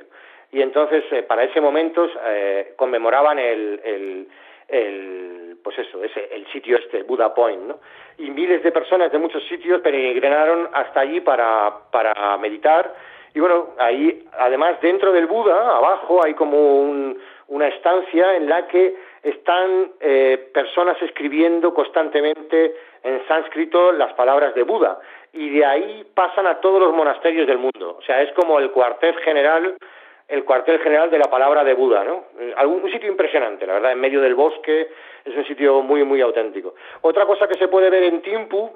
y 0.53 0.61
entonces 0.61 1.03
eh, 1.11 1.23
para 1.23 1.43
ese 1.43 1.59
momento 1.59 2.07
eh, 2.25 2.73
conmemoraban 2.75 3.39
el, 3.39 3.81
el, 3.83 4.27
el, 4.67 5.57
pues 5.63 5.79
eso, 5.79 6.03
ese, 6.03 6.29
el 6.31 6.45
sitio 6.51 6.77
este, 6.77 7.01
Buda 7.01 7.33
Point. 7.33 7.73
Y 8.19 8.29
miles 8.29 8.61
de 8.61 8.71
personas 8.71 9.11
de 9.11 9.17
muchos 9.17 9.43
sitios 9.47 9.81
peregrinaron 9.81 10.69
hasta 10.71 10.99
allí 10.99 11.21
para, 11.21 11.73
para 11.91 12.37
meditar. 12.37 12.93
Y 13.33 13.39
bueno, 13.39 13.69
ahí, 13.79 14.27
además, 14.37 14.79
dentro 14.79 15.11
del 15.11 15.25
Buda, 15.25 15.75
abajo, 15.75 16.23
hay 16.23 16.35
como 16.35 16.81
un, 16.81 17.19
una 17.47 17.67
estancia 17.69 18.35
en 18.35 18.47
la 18.47 18.67
que 18.67 18.95
están 19.23 19.93
eh, 20.01 20.49
personas 20.53 21.01
escribiendo 21.01 21.73
constantemente 21.73 22.75
en 23.01 23.25
sánscrito 23.27 23.93
las 23.93 24.13
palabras 24.13 24.53
de 24.53 24.63
Buda. 24.63 24.99
Y 25.31 25.49
de 25.49 25.65
ahí 25.65 26.05
pasan 26.13 26.45
a 26.45 26.59
todos 26.59 26.79
los 26.79 26.93
monasterios 26.93 27.47
del 27.47 27.57
mundo. 27.57 27.97
O 27.97 28.01
sea, 28.03 28.21
es 28.21 28.31
como 28.33 28.59
el 28.59 28.71
cuartel 28.71 29.15
general 29.19 29.75
el 30.27 30.45
cuartel 30.45 30.79
general 30.79 31.11
de 31.11 31.19
la 31.19 31.29
palabra 31.29 31.63
de 31.63 31.73
Buda, 31.73 32.03
¿no? 32.03 32.25
Un 32.65 32.89
sitio 32.91 33.09
impresionante, 33.09 33.67
la 33.67 33.73
verdad, 33.73 33.91
en 33.91 33.99
medio 33.99 34.21
del 34.21 34.35
bosque, 34.35 34.89
es 35.25 35.35
un 35.35 35.45
sitio 35.45 35.81
muy, 35.81 36.03
muy 36.03 36.21
auténtico. 36.21 36.75
Otra 37.01 37.25
cosa 37.25 37.47
que 37.47 37.57
se 37.59 37.67
puede 37.67 37.89
ver 37.89 38.03
en 38.03 38.21
Timpu 38.21 38.71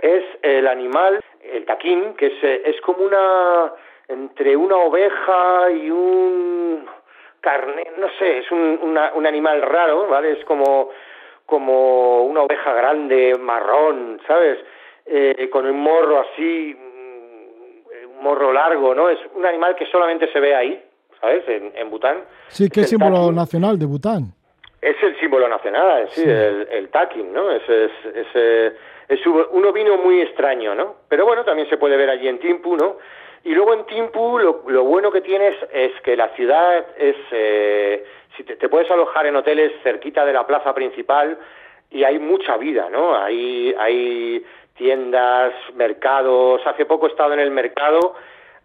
es 0.00 0.22
el 0.42 0.68
animal, 0.68 1.20
el 1.42 1.64
taquín, 1.64 2.14
que 2.14 2.26
es, 2.26 2.44
es 2.66 2.80
como 2.82 3.04
una, 3.04 3.72
entre 4.08 4.56
una 4.56 4.76
oveja 4.76 5.70
y 5.70 5.90
un 5.90 6.86
carne, 7.46 7.92
no 7.96 8.08
sé, 8.18 8.38
es 8.38 8.50
un, 8.50 8.80
una, 8.82 9.12
un 9.14 9.24
animal 9.24 9.62
raro, 9.62 10.08
¿vale? 10.08 10.32
Es 10.32 10.44
como, 10.44 10.90
como 11.46 12.24
una 12.24 12.42
oveja 12.42 12.72
grande, 12.72 13.36
marrón, 13.38 14.20
¿sabes? 14.26 14.58
Eh, 15.06 15.48
con 15.52 15.64
un 15.64 15.78
morro 15.78 16.18
así, 16.18 16.76
morro 18.20 18.52
largo, 18.52 18.96
¿no? 18.96 19.08
Es 19.08 19.20
un 19.36 19.46
animal 19.46 19.76
que 19.76 19.86
solamente 19.86 20.26
se 20.32 20.40
ve 20.40 20.56
ahí, 20.56 20.82
¿sabes? 21.20 21.48
En, 21.48 21.72
en 21.76 21.88
Bután. 21.88 22.24
Sí, 22.48 22.68
que 22.68 22.80
es 22.80 22.90
símbolo 22.90 23.30
nacional 23.30 23.78
de 23.78 23.86
Bután. 23.86 24.32
Es 24.82 25.00
el 25.04 25.16
símbolo 25.20 25.48
nacional, 25.48 26.08
sí, 26.08 26.22
sí. 26.22 26.28
el, 26.28 26.66
el 26.68 26.90
¿no? 27.32 27.52
Es, 27.52 27.62
es, 27.68 27.92
es, 28.12 28.72
es, 29.08 29.26
un 29.26 29.64
ovino 29.64 29.98
muy 29.98 30.20
extraño, 30.20 30.74
¿no? 30.74 30.96
Pero 31.08 31.24
bueno, 31.24 31.44
también 31.44 31.68
se 31.68 31.76
puede 31.76 31.96
ver 31.96 32.10
allí 32.10 32.26
en 32.26 32.40
Timpu, 32.40 32.76
¿no? 32.76 32.96
Y 33.46 33.54
luego 33.54 33.74
en 33.74 33.84
Timpu 33.86 34.40
lo, 34.40 34.84
bueno 34.84 35.12
que 35.12 35.20
tienes 35.20 35.54
es 35.72 35.92
que 36.00 36.16
la 36.16 36.30
ciudad 36.30 36.84
es... 36.98 37.14
Eh, 37.30 38.04
si 38.36 38.42
te, 38.42 38.68
puedes 38.68 38.90
alojar 38.90 39.24
en 39.26 39.36
hoteles 39.36 39.72
cerquita 39.84 40.26
de 40.26 40.32
la 40.32 40.44
plaza 40.44 40.74
principal 40.74 41.38
y 41.88 42.02
hay 42.02 42.18
mucha 42.18 42.56
vida, 42.56 42.88
¿no? 42.90 43.16
Hay, 43.16 43.72
hay 43.78 44.44
tiendas, 44.74 45.54
mercados. 45.76 46.60
Hace 46.66 46.86
poco 46.86 47.06
he 47.06 47.10
estado 47.10 47.34
en 47.34 47.38
el 47.38 47.52
mercado, 47.52 48.16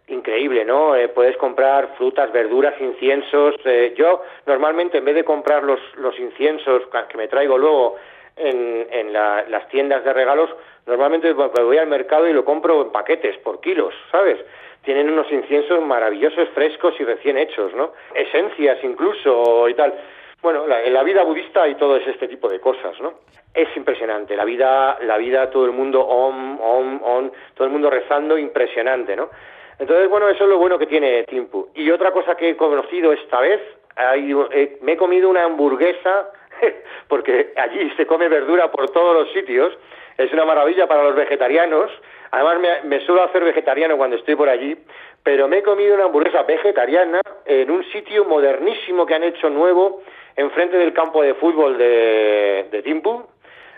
increíble, 0.08 0.64
¿no? 0.64 0.96
Eh, 0.96 1.06
puedes 1.06 1.36
comprar 1.36 1.94
frutas, 1.96 2.32
verduras, 2.32 2.74
inciensos. 2.80 3.54
Eh, 3.64 3.94
yo 3.96 4.24
normalmente 4.46 4.98
en 4.98 5.04
vez 5.04 5.14
de 5.14 5.24
comprar 5.24 5.62
los, 5.62 5.78
los 5.96 6.18
inciensos 6.18 6.82
que 7.08 7.16
me 7.16 7.28
traigo 7.28 7.56
luego 7.56 7.98
en, 8.34 8.88
en 8.90 9.12
la, 9.12 9.44
las 9.48 9.68
tiendas 9.68 10.04
de 10.04 10.12
regalos, 10.12 10.50
normalmente 10.86 11.32
voy 11.34 11.78
al 11.78 11.86
mercado 11.86 12.28
y 12.28 12.32
lo 12.32 12.44
compro 12.44 12.82
en 12.82 12.90
paquetes, 12.90 13.38
por 13.38 13.60
kilos, 13.60 13.94
¿sabes? 14.10 14.38
Tienen 14.82 15.10
unos 15.10 15.30
inciensos 15.30 15.80
maravillosos, 15.80 16.48
frescos 16.50 16.94
y 16.98 17.04
recién 17.04 17.38
hechos, 17.38 17.72
¿no? 17.74 17.92
Esencias 18.14 18.78
incluso 18.82 19.68
y 19.68 19.74
tal. 19.74 19.94
Bueno, 20.42 20.66
la, 20.66 20.82
en 20.82 20.92
la 20.92 21.04
vida 21.04 21.22
budista 21.22 21.62
hay 21.62 21.76
todo 21.76 21.96
este 21.96 22.26
tipo 22.26 22.48
de 22.48 22.58
cosas, 22.58 23.00
¿no? 23.00 23.14
Es 23.54 23.68
impresionante, 23.76 24.34
la 24.34 24.44
vida, 24.44 24.98
la 25.02 25.16
vida, 25.18 25.50
todo 25.50 25.66
el 25.66 25.72
mundo 25.72 26.00
om, 26.00 26.60
om, 26.60 27.00
om, 27.02 27.30
todo 27.54 27.66
el 27.66 27.72
mundo 27.72 27.90
rezando, 27.90 28.36
impresionante, 28.36 29.14
¿no? 29.14 29.30
Entonces, 29.78 30.08
bueno, 30.08 30.28
eso 30.28 30.44
es 30.44 30.50
lo 30.50 30.58
bueno 30.58 30.78
que 30.78 30.86
tiene 30.86 31.24
Timpu. 31.24 31.68
Y 31.74 31.90
otra 31.90 32.10
cosa 32.10 32.36
que 32.36 32.50
he 32.50 32.56
conocido 32.56 33.12
esta 33.12 33.40
vez, 33.40 33.60
hay, 33.94 34.34
eh, 34.50 34.78
me 34.82 34.92
he 34.92 34.96
comido 34.96 35.28
una 35.28 35.44
hamburguesa, 35.44 36.30
porque 37.08 37.52
allí 37.56 37.90
se 37.96 38.06
come 38.06 38.28
verdura 38.28 38.70
por 38.70 38.90
todos 38.90 39.14
los 39.14 39.32
sitios, 39.32 39.76
es 40.18 40.32
una 40.32 40.44
maravilla 40.44 40.86
para 40.86 41.04
los 41.04 41.14
vegetarianos, 41.14 41.90
además 42.32 42.82
me, 42.84 43.00
suelo 43.00 43.22
hacer 43.22 43.44
vegetariano 43.44 43.96
cuando 43.96 44.16
estoy 44.16 44.34
por 44.34 44.48
allí, 44.48 44.76
pero 45.22 45.46
me 45.46 45.58
he 45.58 45.62
comido 45.62 45.94
una 45.94 46.04
hamburguesa 46.04 46.42
vegetariana 46.42 47.20
en 47.44 47.70
un 47.70 47.84
sitio 47.92 48.24
modernísimo 48.24 49.06
que 49.06 49.14
han 49.14 49.22
hecho 49.22 49.48
nuevo, 49.48 50.02
enfrente 50.34 50.76
del 50.76 50.92
campo 50.92 51.22
de 51.22 51.34
fútbol 51.34 51.78
de, 51.78 52.66
de. 52.72 53.22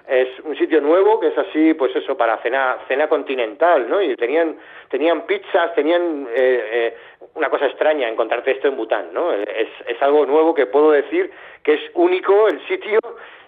Es 0.06 0.28
un 0.44 0.54
sitio 0.56 0.82
nuevo 0.82 1.18
que 1.18 1.28
es 1.28 1.38
así, 1.38 1.72
pues 1.74 1.96
eso, 1.96 2.16
para 2.16 2.36
cena, 2.38 2.76
cena 2.88 3.08
continental, 3.08 3.88
¿no? 3.88 4.02
Y 4.02 4.14
tenían, 4.16 4.58
tenían 4.90 5.22
pizzas, 5.22 5.74
tenían 5.74 6.28
eh, 6.30 6.68
eh, 6.72 6.96
una 7.34 7.48
cosa 7.48 7.66
extraña 7.66 8.08
encontrarte 8.08 8.50
esto 8.50 8.68
en 8.68 8.76
Bután, 8.76 9.14
¿no? 9.14 9.32
Es, 9.32 9.68
es 9.86 10.02
algo 10.02 10.26
nuevo 10.26 10.54
que 10.54 10.66
puedo 10.66 10.90
decir 10.90 11.30
que 11.62 11.74
es 11.74 11.80
único 11.94 12.48
el 12.48 12.60
sitio 12.68 12.98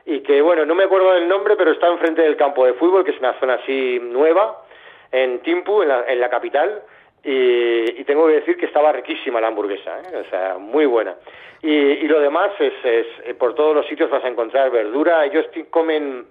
y 0.06 0.20
que, 0.20 0.40
bueno, 0.40 0.64
no 0.64 0.74
me 0.74 0.84
acuerdo 0.84 1.12
del 1.12 1.28
nombre, 1.28 1.56
pero 1.56 1.72
está 1.72 1.88
enfrente 1.88 2.22
del 2.22 2.36
campo 2.36 2.64
de 2.64 2.72
fútbol, 2.72 3.04
que 3.04 3.10
es 3.10 3.18
una 3.18 3.38
zona 3.38 3.54
así 3.54 3.98
nueva, 4.00 4.65
en 5.12 5.40
Timpu, 5.40 5.82
en 5.82 5.88
la, 5.88 6.04
en 6.06 6.20
la 6.20 6.28
capital, 6.28 6.82
y, 7.28 8.04
tengo 8.04 8.28
que 8.28 8.34
decir 8.34 8.56
que 8.56 8.66
estaba 8.66 8.92
riquísima 8.92 9.40
la 9.40 9.48
hamburguesa, 9.48 10.00
¿eh? 10.00 10.16
o 10.24 10.30
sea, 10.30 10.58
muy 10.58 10.86
buena. 10.86 11.16
Y, 11.60 11.72
y 11.74 12.06
lo 12.06 12.20
demás 12.20 12.52
es, 12.60 12.72
es, 12.84 13.06
eh, 13.24 13.34
por 13.34 13.54
todos 13.54 13.74
los 13.74 13.86
sitios 13.88 14.08
vas 14.10 14.22
a 14.22 14.28
encontrar 14.28 14.70
verdura, 14.70 15.24
ellos 15.24 15.44
comen, 15.70 16.26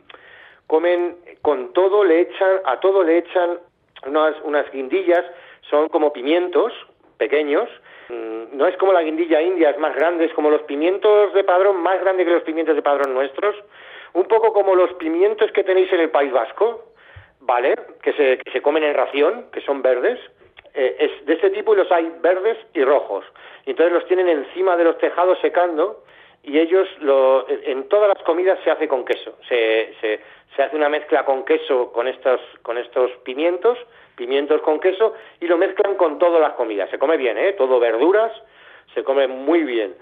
comen 0.68 1.18
con 1.42 1.74
todo, 1.74 2.06
le 2.06 2.22
echan, 2.22 2.62
a 2.64 2.80
todo 2.80 3.04
le 3.04 3.18
echan 3.18 3.60
unas, 4.06 4.36
unas 4.44 4.72
guindillas, 4.72 5.26
son 5.70 5.90
como 5.90 6.14
pimientos 6.14 6.72
pequeños, 7.18 7.68
mm, 8.08 8.56
no 8.56 8.66
es 8.66 8.78
como 8.78 8.94
la 8.94 9.02
guindilla 9.02 9.42
india, 9.42 9.72
es 9.72 9.78
más 9.78 9.96
grande, 9.96 10.26
es 10.26 10.34
como 10.34 10.50
los 10.50 10.62
pimientos 10.62 11.34
de 11.34 11.44
padrón, 11.44 11.82
más 11.82 12.00
grande 12.00 12.24
que 12.24 12.32
los 12.32 12.44
pimientos 12.44 12.76
de 12.76 12.82
padrón 12.82 13.14
nuestros, 13.14 13.56
un 14.14 14.26
poco 14.30 14.54
como 14.54 14.76
los 14.76 14.94
pimientos 14.94 15.52
que 15.52 15.66
tenéis 15.66 15.92
en 15.92 16.00
el 16.00 16.10
País 16.10 16.32
Vasco, 16.32 16.86
¿vale? 17.46 17.76
Que 18.02 18.14
se, 18.14 18.38
que 18.40 18.52
se 18.52 18.62
comen 18.62 18.84
en 18.84 18.94
ración, 18.94 19.46
que 19.52 19.62
son 19.62 19.82
verdes, 19.82 20.20
eh, 20.74 20.96
es 21.00 21.26
de 21.26 21.34
este 21.34 21.52
tipo 21.52 21.74
y 21.74 21.78
los 21.78 21.92
hay 21.92 22.12
verdes 22.22 22.58
y 22.74 22.84
rojos. 22.84 23.24
Y 23.66 23.72
entonces 23.72 23.94
los 23.94 24.06
tienen 24.08 24.28
encima 24.28 24.76
de 24.76 24.84
los 24.84 24.98
tejados 24.98 25.38
secando 25.42 26.04
y 26.44 26.60
ellos 26.60 26.88
lo, 27.00 27.48
en 27.50 27.88
todas 27.88 28.10
las 28.10 28.24
comidas 28.24 28.60
se 28.64 28.72
hace 28.72 28.88
con 28.88 29.06
queso. 29.06 29.38
Se, 29.48 29.94
se, 30.02 30.20
se 30.56 30.64
hace 30.64 30.76
una 30.76 30.90
mezcla 30.90 31.24
con 31.26 31.46
queso 31.46 31.92
con 31.92 32.08
estos, 32.08 32.40
con 32.62 32.78
estos 32.78 33.12
pimientos, 33.24 33.78
pimientos 34.16 34.62
con 34.62 34.80
queso 34.80 35.14
y 35.40 35.48
lo 35.48 35.58
mezclan 35.58 35.96
con 35.96 36.20
todas 36.20 36.42
las 36.42 36.54
comidas. 36.54 36.90
Se 36.90 37.00
come 37.00 37.18
bien, 37.18 37.38
¿eh? 37.38 37.54
Todo 37.54 37.80
verduras, 37.80 38.32
se 38.94 39.04
come 39.04 39.28
muy 39.28 39.64
bien. 39.64 39.96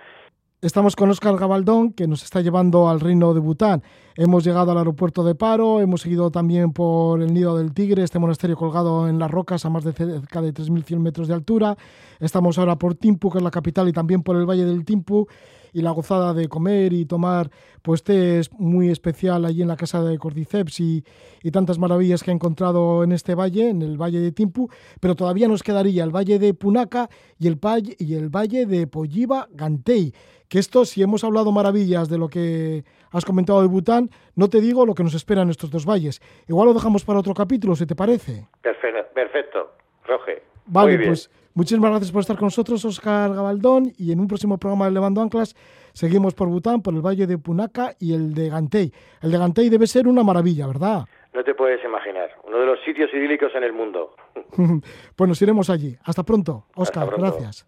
Estamos 0.62 0.96
con 0.96 1.10
Oscar 1.10 1.36
Gabaldón, 1.38 1.94
que 1.94 2.08
nos 2.08 2.24
está 2.24 2.40
llevando 2.40 2.88
al 2.88 3.02
reino 3.02 3.34
de 3.34 3.42
Bután. 3.42 3.82
Hemos 4.16 4.44
llegado 4.44 4.72
al 4.72 4.78
aeropuerto 4.78 5.24
de 5.24 5.34
Paro, 5.34 5.82
hemos 5.82 6.02
seguido 6.02 6.30
también 6.30 6.72
por 6.72 7.24
el 7.24 7.34
Nido 7.34 7.58
del 7.58 7.74
Tigre, 7.74 8.04
este 8.04 8.20
monasterio 8.20 8.56
colgado 8.56 9.10
en 9.10 9.18
las 9.18 9.32
rocas 9.32 9.66
a 9.66 9.72
más 9.72 9.84
de 9.84 9.92
cerca 9.92 10.40
de 10.40 10.54
3.100 10.54 11.00
metros 11.00 11.28
de 11.28 11.34
altura. 11.34 11.76
Estamos 12.20 12.60
ahora 12.60 12.76
por 12.76 12.94
Timpu, 12.94 13.32
que 13.32 13.40
es 13.40 13.44
la 13.44 13.50
capital, 13.50 13.90
y 13.90 13.92
también 13.92 14.22
por 14.22 14.36
el 14.36 14.46
Valle 14.48 14.66
del 14.66 14.86
Timpu, 14.86 15.28
y 15.74 15.82
la 15.82 15.92
gozada 15.92 16.34
de 16.34 16.48
comer 16.48 16.94
y 16.94 17.06
tomar 17.06 17.50
pues 17.82 18.04
té 18.04 18.40
es 18.40 18.52
muy 18.54 18.90
especial 18.90 19.44
allí 19.44 19.62
en 19.62 19.68
la 19.68 19.76
casa 19.76 20.02
de 20.04 20.18
Cordyceps 20.18 20.80
y, 20.80 21.04
y 21.42 21.52
tantas 21.52 21.80
maravillas 21.80 22.24
que 22.24 22.32
he 22.32 22.34
encontrado 22.34 23.04
en 23.04 23.12
este 23.12 23.36
valle, 23.36 23.70
en 23.70 23.82
el 23.82 23.98
Valle 23.98 24.20
de 24.20 24.32
Timpu, 24.32 24.70
pero 25.00 25.16
todavía 25.16 25.48
nos 25.48 25.64
quedaría 25.64 26.04
el 26.04 26.16
Valle 26.16 26.40
de 26.40 26.54
Punaca 26.54 27.10
y 27.38 27.48
el, 27.48 27.60
y 28.00 28.14
el 28.16 28.30
Valle 28.30 28.66
de 28.66 28.88
Polliva 28.88 29.48
Gantei 29.52 30.14
que 30.54 30.60
esto, 30.60 30.86
si 30.86 31.02
hemos 31.02 31.24
hablado 31.24 31.52
maravillas 31.52 32.10
de 32.10 32.20
lo 32.20 32.28
que 32.28 32.84
has 33.12 33.26
comentado 33.26 33.62
de 33.64 33.68
Bután, 33.68 34.12
no 34.36 34.50
te 34.50 34.62
digo 34.62 34.86
lo 34.86 34.94
que 34.94 35.02
nos 35.02 35.16
espera 35.16 35.42
en 35.42 35.50
estos 35.50 35.72
dos 35.72 35.84
valles. 35.84 36.22
Igual 36.48 36.68
lo 36.68 36.76
dejamos 36.76 37.04
para 37.04 37.18
otro 37.18 37.34
capítulo, 37.34 37.76
si 37.76 37.88
te 37.88 37.96
parece. 37.96 38.46
Perfecto, 38.62 39.00
perfecto. 39.16 39.72
Roge. 40.06 40.44
Vale, 40.68 41.00
pues, 41.08 41.32
Muchísimas 41.56 41.92
gracias 41.92 42.12
por 42.12 42.22
estar 42.22 42.36
con 42.36 42.48
nosotros, 42.48 42.84
Oscar 42.84 43.34
Gabaldón, 43.34 43.92
y 43.98 44.12
en 44.12 44.20
un 44.20 44.28
próximo 44.28 44.58
programa 44.58 44.86
de 44.86 44.92
Levando 44.92 45.22
Anclas 45.22 45.56
seguimos 45.94 46.34
por 46.34 46.48
Bután, 46.48 46.82
por 46.82 46.96
el 46.96 47.02
Valle 47.02 47.28
de 47.28 47.38
Punaca 47.38 47.94
y 48.00 48.14
el 48.14 48.34
de 48.34 48.50
Gantey. 48.50 48.92
El 49.22 49.32
de 49.32 49.38
Gantey 49.38 49.70
debe 49.70 49.86
ser 49.86 50.08
una 50.08 50.24
maravilla, 50.24 50.66
¿verdad? 50.66 51.06
No 51.34 51.44
te 51.44 51.54
puedes 51.54 51.84
imaginar, 51.86 52.32
uno 52.44 52.60
de 52.60 52.66
los 52.66 52.80
sitios 52.84 53.14
idílicos 53.14 53.52
en 53.56 53.64
el 53.64 53.74
mundo. 53.74 54.16
pues 55.16 55.28
nos 55.28 55.42
iremos 55.42 55.70
allí. 55.70 55.96
Hasta 56.04 56.24
pronto, 56.24 56.66
Oscar, 56.76 57.10
gracias. 57.18 57.66